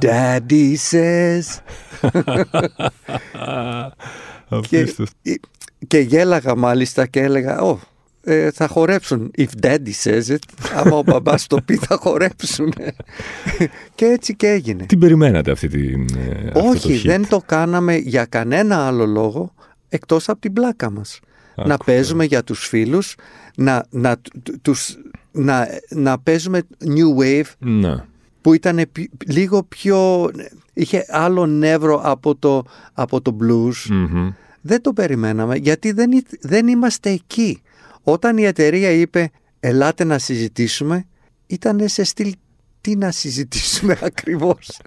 [0.00, 1.44] Daddy says.
[4.68, 4.94] και,
[5.86, 7.76] και γέλαγα μάλιστα και έλεγα, oh,
[8.22, 9.30] ε, θα χορέψουν.
[9.38, 10.38] If daddy says it,
[10.74, 12.72] άμα ο μπαμπάς το πει θα χορέψουν.
[13.94, 14.86] και έτσι και έγινε.
[14.86, 19.54] Τι περιμένατε αυτή την ε, Όχι, δεν το κάναμε για κανένα άλλο λόγο
[19.88, 21.20] εκτός από την πλάκα μας.
[21.66, 23.14] Να παίζουμε για τους φίλους,
[23.56, 24.16] να, να,
[24.62, 24.96] τους,
[25.32, 28.06] να, να παίζουμε new wave να.
[28.40, 28.84] που ήταν
[29.26, 30.30] λίγο πιο...
[30.72, 33.72] είχε άλλο νεύρο από το, από το blues.
[34.60, 37.62] Δεν το περιμέναμε γιατί δεν, δεν είμαστε εκεί.
[38.02, 41.06] Όταν η εταιρεία είπε ελάτε να συζητήσουμε,
[41.46, 42.32] ήταν σε στυλ
[42.80, 44.80] τι να συζητήσουμε ακριβώς.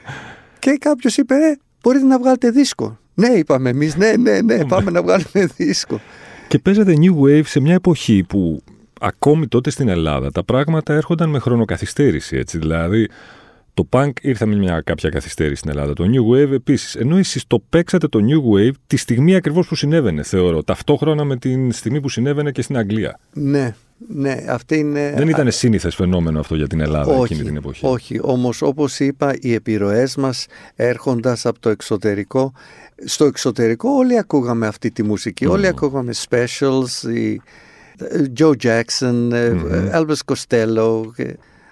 [0.58, 2.98] και κάποιος είπε ε, μπορείτε να βγάλετε δίσκο.
[3.18, 6.00] Ναι είπαμε εμείς, ναι, ναι, ναι, πάμε να βγάλουμε δίσκο.
[6.48, 8.62] Και παίζατε New Wave σε μια εποχή που
[9.00, 12.58] ακόμη τότε στην Ελλάδα τα πράγματα έρχονταν με χρονοκαθυστέρηση, έτσι.
[12.58, 13.08] Δηλαδή,
[13.74, 15.92] το punk ήρθε με μια κάποια καθυστέρηση στην Ελλάδα.
[15.92, 16.94] Το New Wave επίσης.
[16.94, 20.62] Ενώ εσείς το παίξατε το New Wave τη στιγμή ακριβώς που συνέβαινε, θεωρώ.
[20.62, 23.18] Ταυτόχρονα με τη στιγμή που συνέβαινε και στην Αγγλία.
[23.32, 25.14] Ναι, ναι, αυτή είναι.
[25.16, 27.86] Δεν ήταν σύνηθες φαινόμενο αυτό για την Ελλάδα όχι, εκείνη την εποχή.
[27.86, 32.52] Όχι, όμως όπως είπα, οι επιρροές μας έρχοντας από το εξωτερικό.
[33.04, 35.46] Στο εξωτερικό όλοι ακούγαμε αυτή τη μουσική.
[35.46, 37.40] Όλοι ακούγαμε specials, η
[38.38, 39.92] Joe Jackson, mm-hmm.
[39.92, 41.00] Elvis Costello.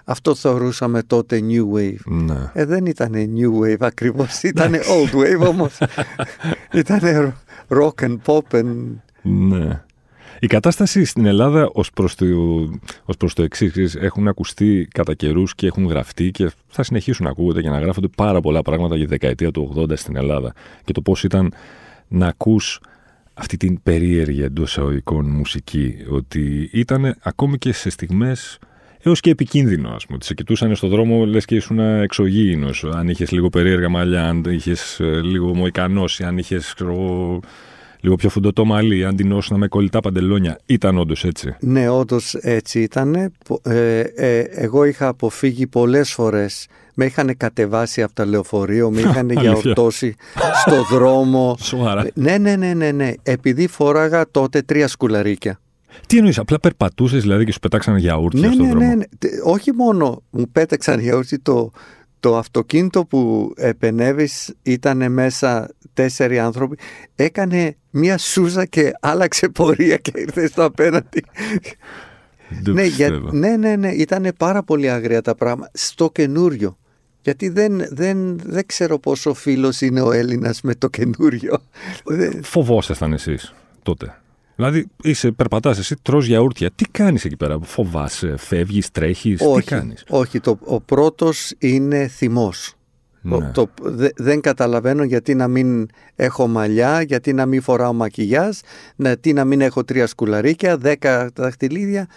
[0.05, 1.99] Αυτό θεωρούσαμε τότε New Wave.
[2.05, 2.51] Ναι.
[2.53, 5.77] Ε, δεν ήταν New Wave ακριβώς, ήταν Old Wave όμως.
[6.73, 7.33] ήταν
[7.67, 8.75] rock and pop and...
[9.21, 9.84] Ναι.
[10.45, 12.25] Η κατάσταση στην Ελλάδα ως προς το,
[13.05, 17.31] ως προς το εξής έχουν ακουστεί κατά καιρούς και έχουν γραφτεί και θα συνεχίσουν να
[17.31, 20.53] ακούγονται και να γράφονται πάρα πολλά πράγματα για τη δεκαετία του 80 στην Ελλάδα
[20.83, 21.53] και το πώς ήταν
[22.07, 22.79] να ακούς
[23.33, 28.59] αυτή την περίεργη εντός εισαγωγικών μουσική ότι ήταν ακόμη και σε στιγμές
[29.01, 30.17] έως και επικίνδυνο, ας πούμε.
[30.17, 32.83] Τις σε κοιτούσαν στον δρόμο, λες και ήσουν εξωγήινος.
[32.83, 36.73] Αν είχες λίγο περίεργα μαλλιά, αν είχες ε, λίγο μοϊκανώσει, αν είχες
[38.05, 40.59] λίγο πιο φουντωτό μαλλί, αν την με κολλητά παντελόνια.
[40.65, 41.55] Ήταν όντως έτσι.
[41.59, 43.15] Ναι, όντως έτσι ήταν.
[43.61, 46.67] Ε, ε, εγώ είχα αποφύγει πολλές φορές.
[46.93, 50.15] Με είχαν κατεβάσει από το λεωφορείο, με είχαν γιαορτώσει
[50.65, 51.57] στο δρόμο.
[51.59, 52.07] Σοβαρά.
[52.13, 53.11] Ναι, ναι, ναι, ναι, ναι.
[53.23, 55.59] Επειδή φόραγα τότε τρία σκουλαρίκια.
[56.07, 59.03] Τι εννοείς, απλά περπατούσες δηλαδή και σου πετάξαν γιαούρτι ναι, στον ναι, δρόμο; Ναι, ναι.
[59.43, 61.71] Όχι μόνο μου πέταξαν γιαούρτι, το,
[62.25, 66.77] το αυτοκίνητο που επενέβης ήταν μέσα τέσσερι άνθρωποι.
[67.15, 71.23] Έκανε μία σούζα και άλλαξε πορεία και ήρθε στο απέναντι.
[72.61, 73.31] Δεν ναι, για, πιστεύω.
[73.31, 75.71] ναι, ναι, ναι, ήταν πάρα πολύ άγρια τα πράγματα.
[75.73, 76.77] Στο καινούριο.
[77.21, 81.57] Γιατί δεν, δεν, δεν ξέρω πόσο φίλος είναι ο Έλληνας με το καινούριο.
[82.05, 84.19] Δεν- Φοβόσασταν εσείς τότε;
[84.55, 86.71] Δηλαδή, είσαι, περπατάς εσύ, τρως γιαούρτια.
[86.71, 92.07] Τι κάνεις εκεί πέρα, φοβάσαι, φεύγεις, τρέχεις, τι όχι, κάνεις; όχι το, ο πρώτος είναι
[92.07, 92.73] θυμός.
[93.29, 93.51] Το- Ναι.
[93.51, 98.57] το- δε- δεν καταλαβαίνω γιατί να μην έχω μαλλιά, γιατί να μην φοράω μακιγιάζ,
[98.95, 102.07] γιατί να μην έχω τρία σκουλαρίκια, δέκα δαχτυλίδια.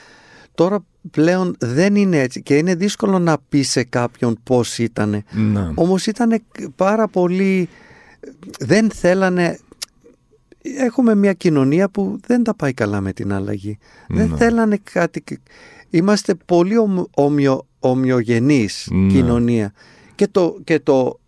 [0.54, 5.24] Τώρα πλέον δεν είναι έτσι και είναι δύσκολο να πεις σε κάποιον πώς ήτανε.
[5.30, 5.70] Ναι.
[5.74, 6.42] Όμως ήταν
[6.76, 7.68] πάρα πολύ...
[8.60, 9.58] Δεν θέλανε...
[10.78, 13.78] Έχουμε μια κοινωνία που δεν τα πάει καλά με την αλλαγή.
[14.08, 14.36] Δεν Ναι.
[14.36, 15.24] θέλανε κάτι...
[15.90, 19.12] Είμαστε πολύ ομο, ομοιο, ομοιογενής Ναι.
[19.12, 19.72] κοινωνία.
[20.14, 21.20] Και το, και το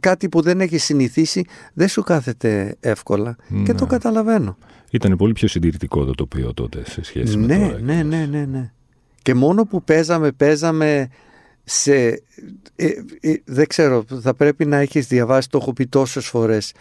[0.00, 3.36] κάτι που δεν έχει συνηθίσει δεν σου κάθεται εύκολα.
[3.48, 3.74] Και Ναι.
[3.74, 4.56] το καταλαβαίνω.
[4.90, 7.80] Ήταν πολύ πιο συντηρητικό το τοπίο τότε σε σχέση με Ναι, τώρα.
[7.80, 8.72] ναι, ναι, ναι, ναι.
[9.22, 11.08] Και μόνο που παίζαμε, παίζαμε
[11.64, 11.94] σε...
[12.76, 12.86] ε,
[13.20, 16.72] ε, δεν ξέρω, θα πρέπει να έχεις διαβάσει, το έχω πει τόσες φορές,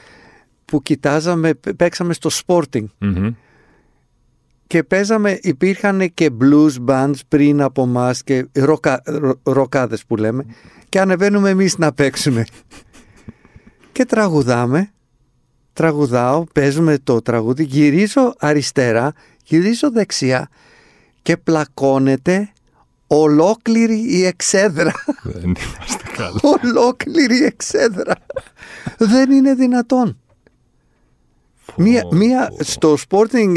[0.72, 3.30] που κοιτάζαμε, π- παίξαμε στο Sporting Μμμ.
[4.68, 10.46] και παίζαμε, υπήρχαν και blues bands πριν από μας και ροκα, ρο- ροκάδες που λέμε
[10.90, 12.46] και ανεβαίνουμε εμείς να παίξουμε.
[13.94, 14.92] και τραγουδάμε,
[15.74, 19.14] τραγουδάω, παίζουμε το τραγούδι, γυρίζω αριστερά,
[19.46, 20.50] γυρίζω δεξιά
[21.22, 22.52] και πλακώνεται
[23.08, 24.92] ολόκληρη η εξέδρα.
[25.24, 26.40] Δεν είμαστε καλά.
[26.64, 28.14] ολόκληρη η εξέδρα.
[28.98, 30.18] Δεν είναι δυνατόν.
[31.78, 33.52] Μία, μία, στο Sporting,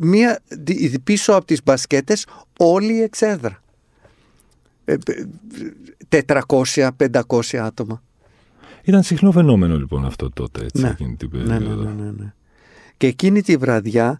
[0.00, 2.26] μία δι- πίσω από τις μπασκέτες,
[2.58, 3.62] όλη η εξέδρα.
[4.84, 5.26] Ε, πε-
[6.08, 8.02] 400-500 άτομα.
[8.82, 10.88] Ήταν συχνό φαινόμενο λοιπόν αυτό τότε, έτσι, Ναι.
[10.88, 11.82] εκείνη την Ναι, ναι, περίοδο.
[11.82, 12.32] ναι, ναι, ναι.
[12.96, 14.18] Και εκείνη τη βραδιά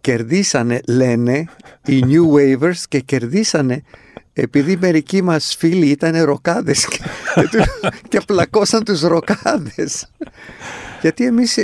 [0.00, 1.44] κερδίσανε, λένε,
[1.86, 3.82] οι New Wavers και κερδίσανε
[4.32, 6.98] επειδή μερικοί μας φίλοι ήταν ροκάδες και,
[7.34, 10.10] και, του- και πλακώσαν τους ροκάδες.
[11.00, 11.58] Γιατί εμείς,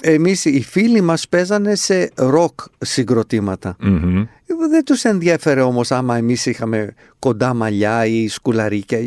[0.00, 3.76] εμείς οι φίλοι μας παίζανε σε ροκ συγκροτήματα.
[3.80, 4.26] Μμμ.
[4.70, 8.98] Δεν τους ενδιέφερε όμως άμα εμείς είχαμε κοντά μαλλιά ή σκουλαρίκια.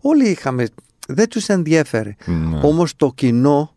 [0.00, 0.66] Όλοι είχαμε,
[1.08, 2.16] δεν τους ενδιέφερε.
[2.24, 2.60] Ναι.
[2.62, 3.74] Όμως το κοινό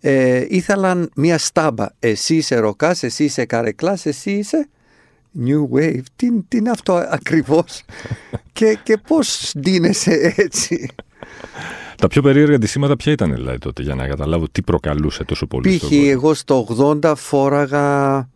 [0.00, 1.86] ε, ήθελαν μια στάμπα.
[1.98, 4.68] Εσύ είσαι ροκάς, εσύ είσαι καρεκλάς, εσύ είσαι
[5.44, 6.02] New Wave.
[6.16, 7.84] Τι, τι είναι αυτό ακριβώς;
[8.52, 10.88] Και, και πώς ντύνεσαι έτσι;
[11.98, 15.68] Τα πιο περίεργα αντισήματα ποια ήταν δηλαδή τότε, για να καταλάβω τι προκαλούσε τόσο πολύ.
[15.68, 15.76] Π.χ.
[15.76, 16.66] στον κόσμο; εγώ στο
[17.02, 18.28] 80 φόραγα,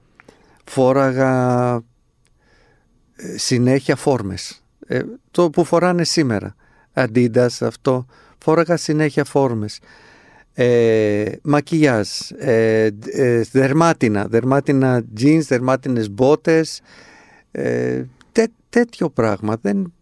[0.65, 1.75] φόραγα
[3.17, 4.63] ε, συνέχεια φόρμες.
[4.87, 6.55] Ε, το που φοράνε σήμερα.
[6.95, 8.07] Adidas αυτό.
[8.39, 9.81] Φόραγα συνέχεια φόρμες.
[10.55, 16.81] Ε, μακιγιάζ, ε, ε, δερμάτινα, δερμάτινα jeans, δερμάτινες μπότες,
[17.51, 19.57] ε, τέ, τέτοιο πράγμα.
[19.61, 19.93] Δεν,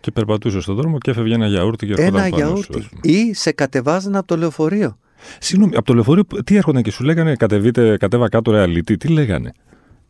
[0.00, 2.78] Και περπατούσε στον δρόμο και έφευγε ένα γιαούρτι και ερχόταν ένα πάνω σου, γιαούρτι.
[2.78, 3.00] ας πούμε.
[3.14, 4.98] Ή σε κατεβάζαν από το λεωφορείο.
[5.38, 9.08] Συγγνώμη, από το λεωφορείο τι έρχονταν και σου λέγανε κατεβείτε, κατέβα κάτω ρε αλήτη, τι
[9.08, 9.52] λέγανε;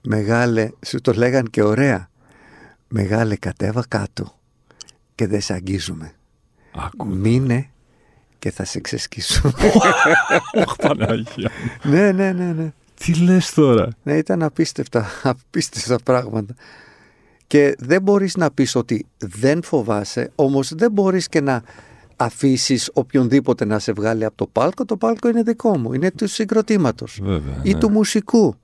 [0.03, 2.09] Μεγάλε, σου το λέγαν και ωραία.
[2.89, 4.39] Μεγάλε κατέβα κάτω
[5.15, 6.13] και δεν σε αγγίζουμε.
[6.75, 7.07] Άκου.
[7.07, 7.71] Μείνε
[8.39, 9.53] και θα σε ξεσκίσουμε.
[10.63, 11.51] Αχ, Παναγία.
[11.83, 12.73] ναι, ναι, ναι, ναι.
[12.95, 16.55] Τι λες τώρα; Ναι, ήταν απίστευτα, απίστευτα πράγματα.
[17.51, 21.63] Και δεν μπορείς να πεις ότι δεν φοβάσαι, όμως δεν μπορείς και να
[22.17, 24.85] αφήσεις οποιονδήποτε να σε βγάλει από το πάλκο.
[24.85, 27.61] Το πάλκο είναι δικό μου, είναι του συγκροτήματος Βέβαια.
[27.63, 27.79] ή ναι.
[27.79, 28.55] του μουσικού.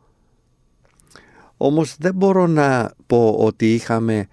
[1.57, 4.29] Όμως δεν μπορώ να πω ότι είχαμε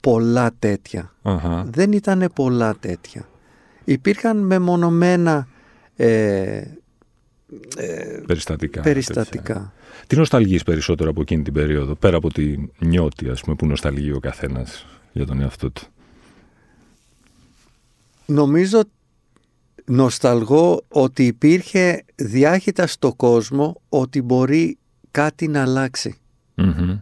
[0.00, 1.14] πολλά τέτοια.
[1.22, 1.64] Αχα.
[1.70, 3.28] Δεν ήταν πολλά τέτοια.
[3.84, 5.46] Υπήρχαν μεμονωμένα
[5.96, 6.62] ε,
[8.26, 8.80] Περιστατικά.
[8.80, 9.42] περιστατικά.
[9.42, 9.72] τέτοια.
[10.06, 14.12] Τι νοσταλγείς περισσότερο από εκείνη την περίοδο, πέρα από τη νιώτη, ας πούμε, που νοσταλγεί
[14.12, 15.82] ο καθένας για τον εαυτό του;
[18.26, 18.82] Νομίζω
[19.84, 24.78] νοσταλγώ ότι υπήρχε διάχυτα στο κόσμο ότι μπορεί
[25.10, 26.18] κάτι να αλλάξει.
[26.54, 26.98] Μμμ.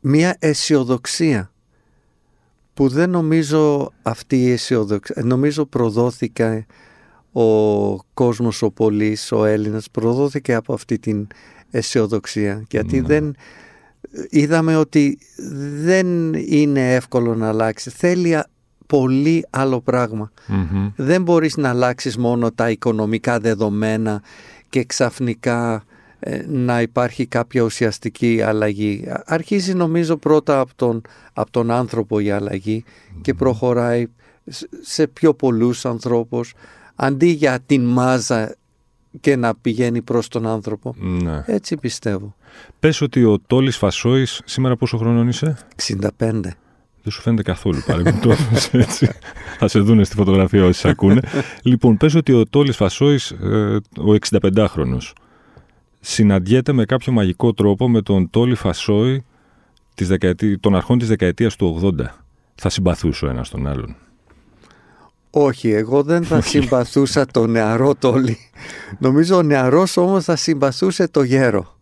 [0.00, 1.50] Μία αισιοδοξία
[2.74, 6.66] που δεν νομίζω αυτή η αισιοδοξία, νομίζω προδόθηκε
[7.40, 11.26] ο κόσμος ο πολύς, ο Έλληνας, προδόθηκε από αυτή την
[11.70, 12.62] αισιοδοξία.
[12.70, 13.06] Γιατί Ναι.
[13.06, 13.34] δεν
[14.30, 15.18] είδαμε ότι
[15.82, 17.90] δεν είναι εύκολο να αλλάξει.
[17.90, 18.46] Θέλει α-
[18.86, 20.30] πολύ άλλο πράγμα.
[20.46, 20.90] Μμμ.
[20.96, 24.22] Δεν μπορείς να αλλάξεις μόνο τα οικονομικά δεδομένα
[24.68, 25.84] και ξαφνικά
[26.18, 29.04] ε, να υπάρχει κάποια ουσιαστική αλλαγή.
[29.08, 32.84] Α- Αρχίζει νομίζω πρώτα από τον, από τον άνθρωπο η αλλαγή
[33.20, 34.06] και προχωράει
[34.82, 36.54] σε πιο πολλούς ανθρώπους
[36.96, 38.56] αντί για την μάζα
[39.20, 40.94] και να πηγαίνει προς τον άνθρωπο.
[40.98, 41.42] Ναι.
[41.46, 42.34] Έτσι πιστεύω.
[42.80, 45.56] Πες ότι ο Τόλης Φασόης, σήμερα πόσο χρόνο είσαι;
[45.86, 46.08] 65.
[47.02, 48.34] Δεν σου φαίνεται καθόλου παρεμπιπτόντω
[48.72, 49.08] έτσι.
[49.58, 51.20] Θα σε δούνε στη φωτογραφία όσοι ακούνε.
[51.62, 55.12] λοιπόν, πες ότι ο Τόλης Φασόης, ε, ο 65χρονος,
[56.00, 59.24] συναντιέται με κάποιο μαγικό τρόπο με τον Τόλη Φασόη
[59.94, 61.90] της δεκαετή, των αρχών της δεκαετίας του 80.
[62.54, 63.96] Θα συμπαθούσε ο ένας τον άλλον.
[65.38, 68.38] Όχι, εγώ δεν θα συμπαθούσα το νεαρό Τόλι.
[68.98, 71.76] Νομίζω ο νεαρός όμως θα συμπαθούσε το γέρο.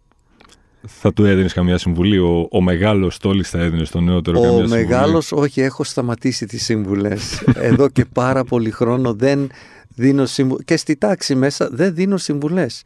[0.87, 4.59] Θα του έδινες καμιά συμβουλή; Ο, ο μεγάλος Τόλις θα έδινε στον νεότερο Ο καμιά
[4.59, 7.43] συμβουλή; μεγάλος, όχι, έχω σταματήσει τις σύμβουλες.
[7.55, 9.51] Εδώ και πάρα πολύ χρόνο δεν
[9.95, 10.65] δίνω συμβουλές.
[10.65, 12.83] Και στη τάξη μέσα δεν δίνω συμβουλές.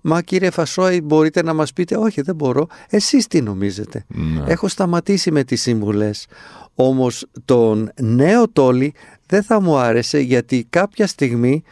[0.00, 2.66] Μα κύριε Φασόη μπορείτε να μας πείτε; Όχι δεν μπορώ.
[2.88, 4.42] Εσείς τι νομίζετε; Ναι.
[4.46, 6.26] Έχω σταματήσει με τις σύμβουλες.
[6.74, 8.94] Όμως τον νέο τόλι
[9.30, 11.62] δεν θα μου άρεσε γιατί κάποια στιγμή,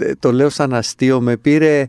[0.00, 1.88] ε, το λέω σαν αστείο, με πήρε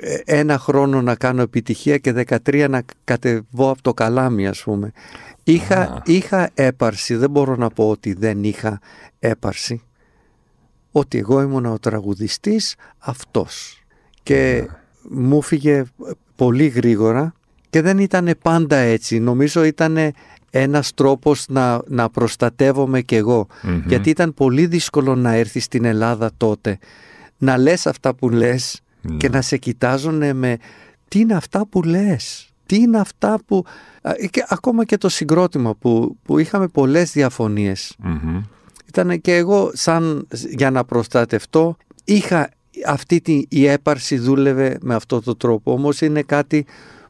[0.00, 4.92] ε, ένα χρόνο να κάνω επιτυχία και 13 να κατεβώ από το καλάμι ας πούμε.
[5.44, 6.02] Είχα, Α.
[6.04, 8.80] είχα έπαρση, δεν μπορώ να πω ότι δεν είχα
[9.18, 9.82] έπαρση.
[10.92, 13.84] Ότι εγώ ήμουν ο τραγουδιστής αυτός.
[14.22, 14.68] Και
[15.02, 15.84] μου φύγε
[16.36, 17.34] πολύ γρήγορα
[17.70, 19.18] και δεν ήταν πάντα έτσι.
[19.18, 19.96] Νομίζω ήταν
[20.50, 23.46] ένας τρόπος να, να προστατεύομαι κι εγώ.
[23.62, 23.82] Μμμ.
[23.86, 26.78] Γιατί ήταν πολύ δύσκολο να έρθεις στην Ελλάδα τότε.
[27.38, 29.16] Να λες αυτά που λες Ναι.
[29.16, 30.56] και να σε κοιτάζουν με
[31.08, 33.64] τι είναι αυτά που λες; Τι είναι αυτά που...
[34.02, 37.94] Α, Και ακόμα και το συγκρότημα που, που είχαμε πολλές διαφωνίες.
[37.98, 38.40] Μμμ.
[38.88, 42.48] Ήταν και εγώ σαν για να προστατευτώ είχα
[42.86, 46.66] αυτή τη, η έπαρση δούλευε με αυτό το τρόπο όμως είναι κάτι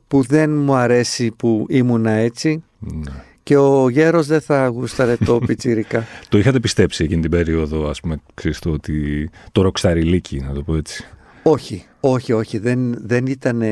[0.09, 3.13] που δεν μου αρέσει που ήμουνα έτσι Ναι.
[3.51, 6.07] Και ο γέρος δεν θα γούσταρε το πιτσιρικά.
[6.29, 10.63] Το είχατε πιστέψει εκείνη την περίοδο, ας πούμε, ξέρεις το ότι το ροκσταριλίκι, να το
[10.63, 11.05] πω έτσι.
[11.43, 13.63] όχι, όχι, όχι, δεν, δεν ήταν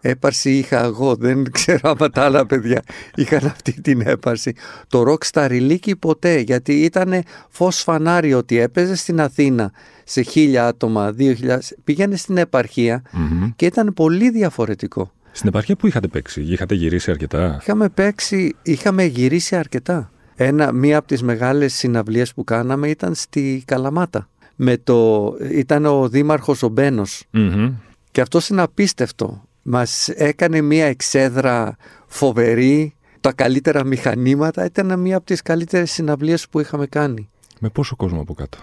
[0.00, 2.82] έπαρση είχα εγώ, δεν ξέρω άμα τα άλλα παιδιά
[3.14, 4.52] είχαν αυτή την έπαρση.
[4.88, 9.72] Το ροκ στα ριλίκι ποτέ, γιατί ήταν φως φανάρι ότι έπαιζε στην Αθήνα
[10.04, 13.50] σε χίλια άτομα, δύο χιλιάδες, πήγαινε στην επαρχία Μμμ.
[13.56, 15.12] και ήταν πολύ διαφορετικό.
[15.38, 20.10] Στην επαρχία που είχατε παίξει, είχατε γυρίσει αρκετά; Είχαμε παίξει, είχαμε γυρίσει αρκετά.
[20.34, 24.28] Ένα, μία από τις μεγάλες συναυλίες που κάναμε ήταν στη Καλαμάτα.
[24.56, 27.72] Με το, ήταν ο δήμαρχος ο Μπένος Μμμ.
[28.10, 29.42] και αυτός είναι απίστευτο.
[29.62, 34.64] Μας έκανε μία εξέδρα φοβερή, τα καλύτερα μηχανήματα.
[34.64, 37.28] Ήταν μία από τις καλύτερες συναυλίες που είχαμε κάνει.
[37.60, 38.58] Με πόσο κόσμο από κάτω;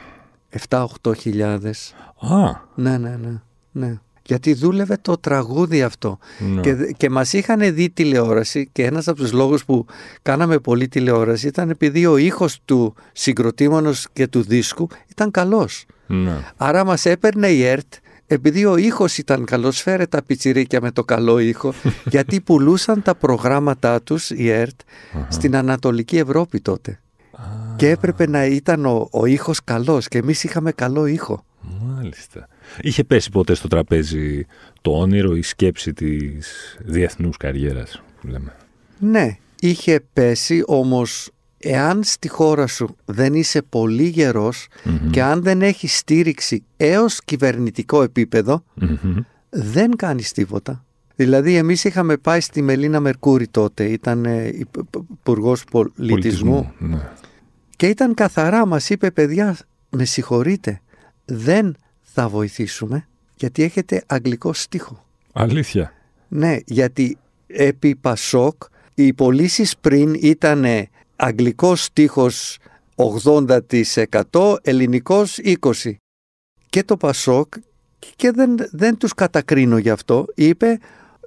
[0.70, 1.94] 7-8 χιλιάδες.
[2.20, 4.00] Α, Ναι, ναι, ναι, ναι.
[4.26, 6.18] Γιατί δούλευε το τραγούδι αυτό.
[6.54, 6.62] ναι.
[6.62, 9.86] Και, και μας είχαν δει τηλεόραση και ένας από τους λόγους που
[10.22, 15.86] κάναμε πολύ τηλεόραση ήταν επειδή ο ήχος του συγκροτήματος και του δίσκου ήταν καλός.
[16.08, 16.38] ναι.
[16.58, 17.94] Άρα μας έπαιρνε η ΕΡΤ
[18.28, 21.74] επειδή ο ήχος ήταν καλός, φέρε τα πιτσιρίκια με το καλό ήχο,
[22.14, 24.80] γιατί πουλούσαν τα προγράμματά τους η ΕΡΤ
[25.30, 27.00] στην Ανατολική Ευρώπη τότε.
[27.76, 31.44] Και έπρεπε να ήταν ο, ο ήχος καλός και εμείς είχαμε καλό ήχο.
[31.96, 32.48] Μάλιστα.
[32.82, 34.46] Είχε πέσει ποτέ στο τραπέζι
[34.82, 38.56] το όνειρο, η σκέψη της διεθνούς καριέρας, που λέμε.
[39.00, 45.10] Ναι, είχε πέσει όμως εάν στη χώρα σου δεν είσαι πολύ γερός Μμμ.
[45.10, 49.16] και αν δεν έχεις στήριξη έως κυβερνητικό επίπεδο Μμμ.
[49.50, 50.86] δεν κάνεις τίποτα.
[51.16, 54.26] Δηλαδή εμείς είχαμε πάει στη Μελίνα Μερκούρη τότε, ήταν
[55.20, 55.64] υπουργός
[55.96, 56.98] πολιτισμού Ναι.
[57.76, 59.58] και ήταν καθαρά, μας είπε παιδιά
[59.90, 60.82] με συγχωρείτε,
[61.26, 61.76] δεν
[62.18, 65.06] θα βοηθήσουμε γιατί έχετε αγγλικό στίχο.
[65.34, 65.94] Αλήθεια.
[66.28, 70.66] Ναι, γιατί επί Πασόκ οι πωλήσεις πριν ήταν
[71.16, 72.58] αγγλικός στίχος
[72.96, 75.94] 80%, ελληνικός 20%.
[76.70, 77.54] Και το Πασόκ,
[78.16, 80.80] και δεν, δεν τους κατακρίνω γι' αυτό, είπε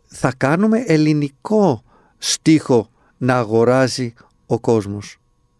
[0.07, 1.83] θα κάνουμε ελληνικό
[2.19, 4.15] στίχο να αγοράζει
[4.47, 5.19] ο κόσμος.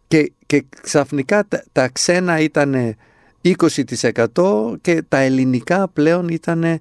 [0.09, 2.97] Και, και ξαφνικά τα, τα ξένα ήταν
[3.43, 6.81] 20% και τα ελληνικά πλέον ήταν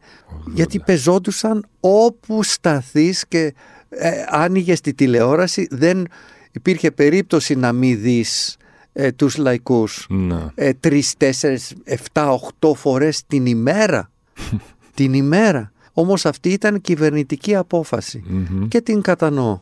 [0.54, 3.54] γιατί πεζόντουσαν όπου σταθείς και
[3.90, 6.08] ε, άνοιγες τη τηλεόραση δεν
[6.52, 8.58] υπήρχε περίπτωση να μην δεις
[8.94, 10.46] ε, τους λαϊκούς Ναι.
[10.56, 14.12] ε, τρεις, τέσσερις, εφτά, οχτώ φορές την ημέρα.
[14.96, 15.72] την ημέρα.
[15.94, 18.68] Όμως αυτή ήταν κυβερνητική απόφαση Μμμ.
[18.68, 19.60] και την κατανοώ.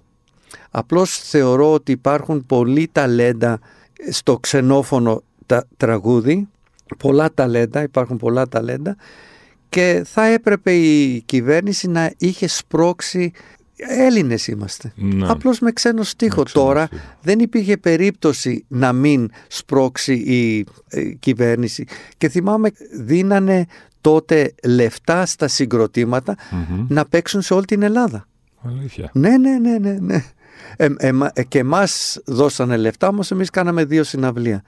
[0.71, 3.59] Απλώς θεωρώ ότι υπάρχουν πολλοί ταλέντα
[4.09, 6.47] στο ξενόφωνο τα, τραγούδι,
[6.97, 8.95] πολλά ταλέντα, υπάρχουν πολλά ταλέντα
[9.69, 13.31] και θα έπρεπε η κυβέρνηση να είχε σπρώξει
[13.77, 14.91] Έλληνες είμαστε.
[14.95, 15.27] Ναι.
[15.29, 16.37] Απλώς με ξένο στίχο.
[16.37, 17.01] Με ξένο Τώρα στίχο.
[17.21, 21.85] δεν υπήρχε περίπτωση να μην σπρώξει η ε, κυβέρνηση.
[22.17, 23.65] Και θυμάμαι δίνανε
[24.01, 26.85] τότε λεφτά στα συγκροτήματα Μμμ.
[26.89, 28.27] να παίξουν σε όλη την Ελλάδα.
[28.61, 29.09] Αλήθεια.
[29.13, 29.97] Ναι, ναι, ναι, ναι.
[30.01, 30.23] ναι.
[30.77, 34.63] Ε, εμα- ε, και εμάς δώσανε λεφτά, όμως εμείς κάναμε δύο συναυλία.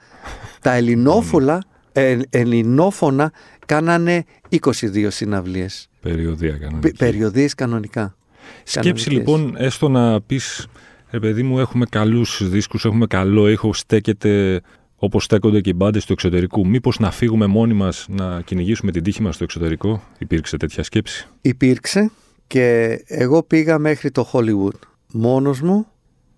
[0.60, 3.32] Τα ελληνόφωνα, ε, ελληνόφωνα
[3.66, 5.88] κάνανε 22 συναυλίες.
[6.00, 6.96] Περιοδία Πε- κανονική.
[6.96, 8.16] Περιοδίες κανονικά.
[8.64, 9.06] Σκέψη Κανονικές.
[9.12, 10.66] λοιπόν, έστω να πεις,
[11.10, 14.60] ρε παιδί μου, έχουμε καλούς δίσκους, έχουμε καλό ήχο, στέκεται
[14.96, 16.66] όπως στέκονται και οι μπάντες του εξωτερικού.
[16.66, 21.28] Μήπως να φύγουμε μόνοι μας να κυνηγήσουμε την τύχη μας στο εξωτερικό, υπήρξε τέτοια σκέψη;
[21.40, 22.10] Υπήρξε
[22.46, 24.78] και εγώ πήγα μέχρι το Hollywood
[25.12, 25.86] μόνος μου.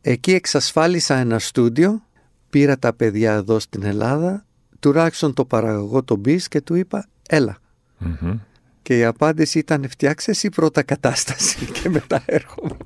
[0.00, 2.02] Εκεί εξασφάλισα ένα στούντιο,
[2.50, 4.44] πήρα τα παιδιά εδώ στην Ελλάδα,
[4.80, 7.58] τουλάχιστον το παραγωγό τον Μπις και του είπα έλα.
[7.98, 8.38] Μμμ.
[8.82, 12.76] Και η απάντηση ήταν φτιάξε εσύ πρώτα κατάσταση και μετά έρχομαι.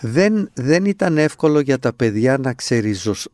[0.00, 3.30] δεν, δεν ήταν εύκολο για τα παιδιά να ξεριζωθούν.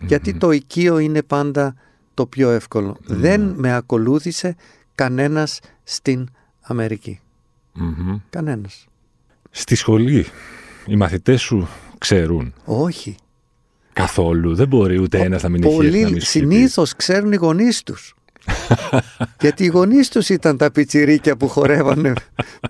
[0.00, 1.74] Γιατί το οικείο είναι πάντα
[2.14, 2.96] το πιο εύκολο.
[3.06, 4.56] Δεν με ακολούθησε
[4.94, 6.28] κανένας στην
[6.60, 7.20] Αμερική.
[7.72, 8.18] Μμμ.
[8.30, 8.86] Κανένας.
[9.50, 10.26] Στη σχολή,
[10.86, 13.16] οι μαθητές σου ξέρουν; Όχι.
[13.98, 14.54] Καθόλου.
[14.54, 16.54] Δεν μπορεί ούτε ένας να μην έχει έρθει να Πολλοί μην σου έχει πει.
[16.54, 18.14] συνήθως ξέρουν οι γονείς τους.
[19.40, 22.12] Γιατί οι γονείς τους ήταν τα πιτσιρίκια που χορεύανε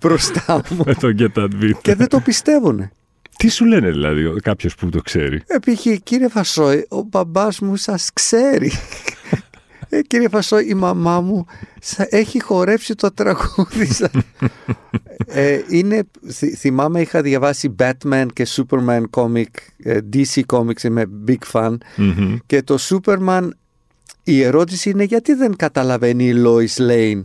[0.00, 1.72] μπροστά μου Με το Get That Beat.
[1.82, 2.90] και δεν το πιστεύουνε.
[3.36, 8.10] Τι σου λένε δηλαδή κάποιος που το ξέρει; Επί κύριε Φασόη, ο μπαμπάς μου σας
[8.12, 8.72] ξέρει.
[9.88, 11.46] Ε, κύριε Φασόη, η μαμά μου
[11.80, 14.10] σα- έχει χορέψει το τραγούδι σας.
[15.26, 19.44] ε, είναι, θυ- θυμάμαι είχα διαβάσει Batman και Superman comic,
[19.82, 21.76] ε, DC comics, είμαι big fan.
[21.96, 22.36] Μμμ.
[22.46, 23.48] Και το Superman,
[24.24, 27.20] η ερώτηση είναι γιατί δεν καταλαβαίνει η Lois Lane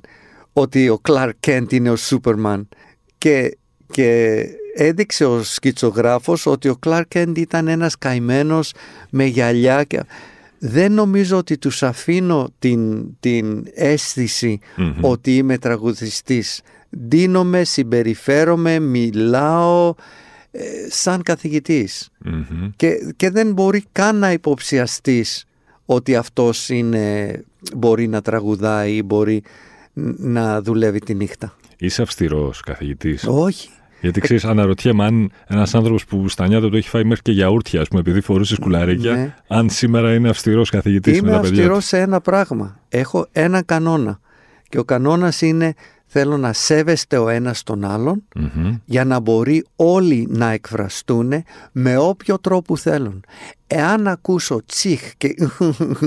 [0.53, 2.61] ότι ο Clark Kent είναι ο Superman.
[3.17, 3.57] Και,
[3.91, 4.37] και
[4.75, 8.73] έδειξε ο σκητσογράφος ότι ο Clark Kent ήταν ένας καημένος
[9.09, 9.99] με γυαλιά και...
[10.65, 14.93] Δεν νομίζω ότι τους αφήνω την, την αίσθηση Μμμ.
[15.01, 16.61] ότι είμαι τραγουδιστής.
[16.89, 19.93] Δίνομαι, συμπεριφέρομαι, μιλάω
[20.51, 22.69] ε, σαν καθηγητής Μμμ.
[22.75, 25.45] και, και δεν μπορεί καν να υποψιαστείς
[25.85, 27.31] ότι αυτός είναι,
[27.75, 29.43] μπορεί να τραγουδάει ή μπορεί
[29.93, 31.55] ν- να δουλεύει τη νύχτα.
[31.77, 33.23] Είσαι αυστηρός καθηγητής.
[33.27, 33.69] Όχι.
[34.03, 37.81] Γιατί ξέρεις, αναρωτιέμαι αν ένας άνθρωπος που στα νιάτα του έχει φάει μέχρι και γιαούρτια,
[37.81, 39.35] ας πούμε, επειδή φορούσε σκουλαρίκια, Ναι.
[39.47, 41.49] αν σήμερα είναι αυστηρός καθηγητής με Είμαι τα παιδιά.
[41.57, 41.87] αυστηρός του.
[41.87, 42.79] σε ένα πράγμα.
[42.89, 44.19] Έχω ένα κανόνα.
[44.69, 45.73] Και ο κανόνας είναι
[46.05, 48.75] θέλω να σέβεστε ο ένας τον άλλον Μμμ.
[48.85, 51.33] για να μπορεί όλοι να εκφραστούν
[51.71, 53.23] με όποιο τρόπο θέλουν.
[53.67, 55.35] Εάν ακούσω τσιχ και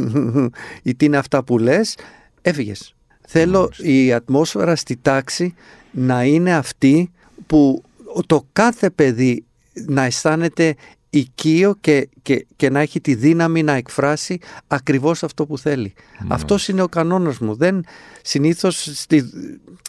[0.83, 1.97] ή τι είναι αυτά που λες,
[2.43, 2.95] έφυγες.
[3.29, 5.55] Θέλω η ατμόσφαιρα στη τάξη
[5.91, 7.11] να είναι αυτή
[7.47, 7.83] που
[8.27, 9.45] το κάθε παιδί
[9.87, 10.75] να αισθάνεται
[11.11, 15.95] οικείο και, και, και να έχει τη δύναμη να εκφράσει ακριβώς αυτό που θέλει.
[16.29, 17.55] Αυτός είναι ο κανόνας μου.
[17.55, 17.85] Δεν,
[18.23, 19.25] συνήθως, στη,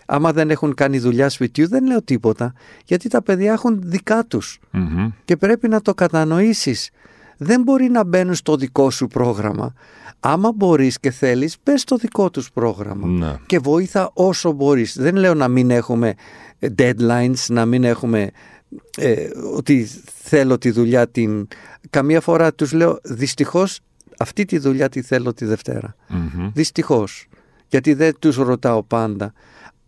[0.05, 2.53] άμα δεν έχουν κάνει δουλειά σπιτιού, δεν λέω τίποτα.
[2.85, 5.09] Γιατί τα παιδιά έχουν δικά τους Μμμ.
[5.25, 6.89] και πρέπει να το κατανοήσεις.
[7.37, 9.73] Δεν μπορεί να μπαίνουν στο δικό σου πρόγραμμα.
[10.19, 13.35] Άμα μπορείς και θέλεις, μπες στο δικό τους πρόγραμμα Ναι.
[13.45, 14.97] και βοήθα όσο μπορείς.
[14.99, 16.15] Δεν λέω να μην έχουμε ε,
[16.77, 18.31] deadlines, να μην έχουμε
[18.97, 21.47] ε, ότι θέλω τη δουλειά την...
[21.89, 23.79] Καμία φορά τους λέω δυστυχώς
[24.17, 25.95] αυτή τη δουλειά τη θέλω τη Δευτέρα.
[26.07, 26.51] Μμμ.
[26.53, 27.27] Δυστυχώς.
[27.67, 29.33] Γιατί δεν τους ρωτάω πάντα.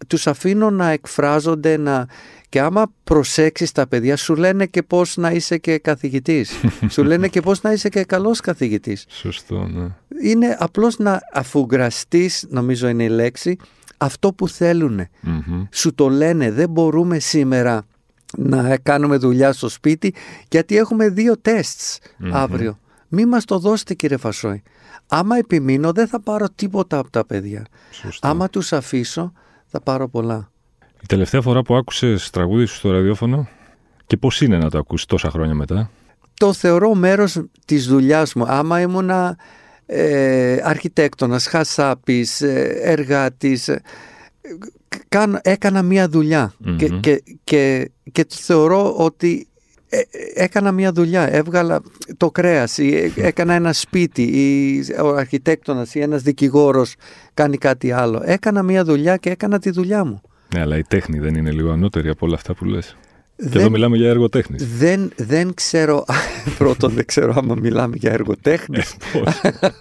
[0.08, 2.08] Τους αφήνω να εκφράζονται να...
[2.50, 6.52] και άμα προσέξεις τα παιδιά σου λένε και πώς να είσαι και καθηγητής.
[6.94, 9.06] σου λένε και πώς να είσαι και καλός καθηγητής.
[9.10, 9.88] Σωστό, ναι.
[10.22, 13.58] Είναι απλώς να αφουγκραστείς, νομίζω είναι η λέξη,
[14.02, 15.08] αυτό που θέλουν.
[15.22, 15.64] Μμμ.
[15.72, 17.84] Σου το λένε, δεν μπορούμε σήμερα
[18.38, 20.14] να κάνουμε δουλειά στο σπίτι
[20.50, 22.00] γιατί έχουμε δύο τεστς
[22.32, 22.80] αύριο.
[23.08, 24.64] Μη μας το δώσετε κύριε Φασόη.
[25.08, 27.66] Άμα επιμείνω δεν θα πάρω τίποτα από τα παιδιά.
[27.92, 28.28] Σωστό.
[28.28, 29.32] Άμα τους αφήσω
[29.66, 30.52] θα πάρω πολλά.
[31.02, 33.48] Η τελευταία φορά που άκουσες τραγούδι σου στο ραδιόφωνο
[34.06, 35.90] και πώς είναι να το ακούσεις τόσα χρόνια μετά;
[36.34, 38.46] Το θεωρώ μέρος της δουλειάς μου.
[38.48, 39.38] Άμα ήμουνα
[39.92, 43.82] ε, αρχιτέκτονας, χασάπης, ε, εργάτης, ε,
[45.08, 46.76] κάνω- έκανα μία δουλειά Μμμ.
[46.78, 49.48] και, και, και, και το θεωρώ ότι
[49.90, 51.82] ε, ε, έκανα μία δουλειά, έβγαλα
[52.18, 56.96] το κρέας ή ε, έκανα ένα σπίτι ή ο αρχιτέκτονας ή ένας δικηγόρος
[57.34, 58.22] κάνει κάτι άλλο.
[58.26, 60.22] Έκανα μία δουλειά και έκανα τη δουλειά μου.
[60.54, 62.96] Ναι, αλλά η τέχνη δεν είναι λίγο ανώτερη από όλα αυτά που λες.
[63.42, 64.58] Και Δεν- εδώ μιλάμε για έργο τέχνη.
[64.78, 66.06] Δεν, δεν ξέρω,
[66.58, 68.80] πρώτον δεν ξέρω άμα μιλάμε για εργοτέχνη.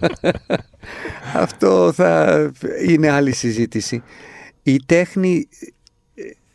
[1.43, 2.51] Αυτό θα
[2.87, 4.03] είναι άλλη συζήτηση.
[4.63, 5.47] Η τέχνη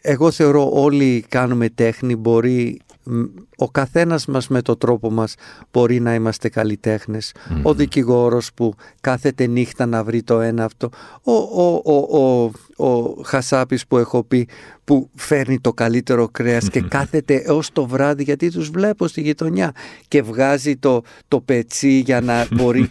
[0.00, 2.80] εγώ θεωρώ όλοι κάνουμε τέχνη, μπορεί
[3.56, 5.34] ο καθένας μας με το τρόπο μας
[5.72, 6.48] μπορεί να είμαστε
[7.62, 10.88] Ο δικηγόρος που κάθεται νύχτα να βρει το ένα αυτό.
[11.22, 12.50] Ο, ο, ο, ο,
[12.86, 14.48] ο Χασάπης που έχω πει
[14.84, 16.28] που φέρνει το καλύτερο
[16.70, 19.72] και κάθεται έως το βράδυ γιατί τους βλέπω στη γειτονιά
[20.08, 22.90] και βγάζει το, το πετσί για να μπορεί.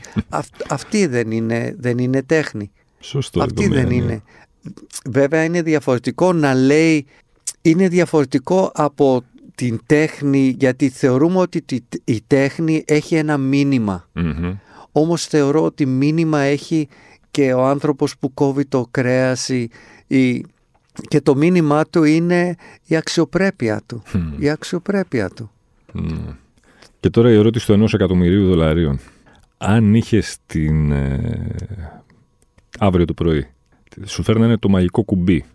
[0.70, 2.72] αυτή δεν είναι, δεν είναι τέχνη.
[3.00, 3.44] Σωστό.
[3.44, 4.22] Αυτή δεν είναι.
[5.06, 7.06] Βέβαια είναι διαφορετικό να λέει
[7.62, 9.24] είναι διαφορετικό από
[9.56, 11.64] την τέχνη γιατί θεωρούμε ότι
[12.04, 14.10] η τέχνη έχει ένα μήνυμα.
[14.92, 16.88] Όμως θεωρώ ότι μήνυμα έχει
[17.32, 19.50] και ο άνθρωπος που κόβει το κρέας
[20.08, 20.46] η,
[21.08, 24.04] και το μήνυμά του είναι η αξιοπρέπεια του.
[24.38, 25.52] Η αξιοπρέπεια του.
[27.00, 29.00] Και τώρα η ερώτηση του ενός εκατομμυρίου δολαρίων.
[29.58, 30.92] Αν είχες την...
[30.92, 31.56] Ε,
[32.80, 33.48] αύριο το πρωί
[34.06, 35.46] σου φέρνανε το μαγικό κουμπί.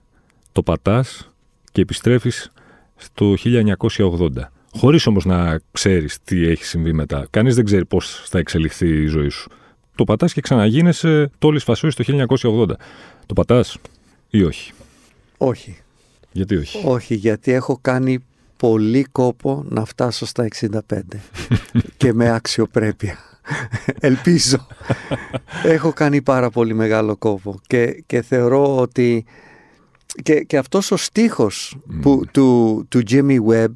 [0.53, 1.31] Το πατάς
[1.73, 2.53] και επιστρέφεις
[2.99, 4.29] στο 1980.
[4.73, 7.27] Χωρίς όμως να ξέρεις τι έχει συμβεί μετά.
[7.31, 9.51] Κανείς δεν ξέρει πώς θα εξελιχθεί η ζωή σου.
[9.95, 12.05] Το πατάς και ξαναγίνεσαι τόλης φασόης το
[12.43, 12.69] 1980.
[13.27, 13.79] Το πατάς
[14.31, 14.73] ή όχι;
[15.39, 15.77] Όχι.
[16.33, 18.19] Γιατί όχι; Όχι, γιατί έχω κάνει
[18.57, 20.71] πολύ κόπο να φτάσω στα 65
[21.97, 23.19] και με αξιοπρέπεια.
[24.01, 24.67] Ελπίζω.
[25.65, 29.25] έχω κάνει πάρα πολύ μεγάλο κόπο και, και θεωρώ ότι
[30.23, 33.73] και, και αυτός ο στίχος που, του, του Jimmy Webb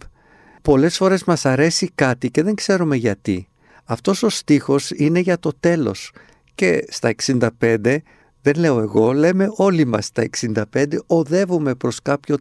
[0.63, 3.49] πολλές φορές μας αρέσει κάτι και δεν ξέρουμε γιατί.
[3.85, 6.13] Αυτός ο στίχος είναι για το τέλος.
[6.55, 7.97] Και στα 65
[8.43, 10.25] δεν λέω εγώ, λέμε όλοι μας στα
[10.73, 12.37] 65 οδεύουμε προς κάποιο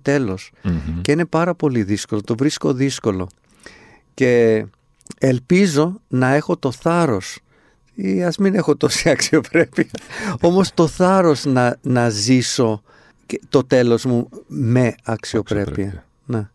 [1.01, 3.29] και είναι πάρα πολύ δύσκολο, το βρίσκω δύσκολο.
[4.13, 4.65] Και
[5.17, 7.39] ελπίζω να έχω το θάρρος
[7.93, 9.89] ή ας μην έχω τόση αξιοπρέπεια
[10.41, 12.81] όμως το θάρρος να, να ζήσω
[13.49, 16.05] το τέλος μου με αξιοπρέπεια.
[16.25, 16.47] Ναι.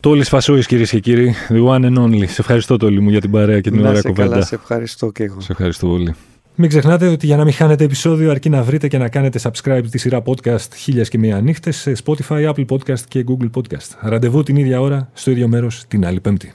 [0.00, 2.28] Τόλης Φασούης κυρίες και κύριοι, the one and only.
[2.28, 4.28] Σε ευχαριστώ Τόλη μου για την παρέα και την ωραία κουβέντα.
[4.28, 5.40] Καλά, σε ευχαριστώ και εγώ.
[5.40, 6.14] Σε ευχαριστώ πολύ.
[6.54, 9.84] Μην ξεχνάτε ότι για να μην χάνετε επεισόδιο αρκεί να βρείτε και να κάνετε subscribe
[9.90, 13.96] τη σειρά podcast χίλιας και μία νύχτες σε Spotify, Apple Podcast και Google Podcast.
[14.00, 16.52] Ραντεβού την ίδια ώρα, στο ίδιο μέρος, την άλλη πέμπτη.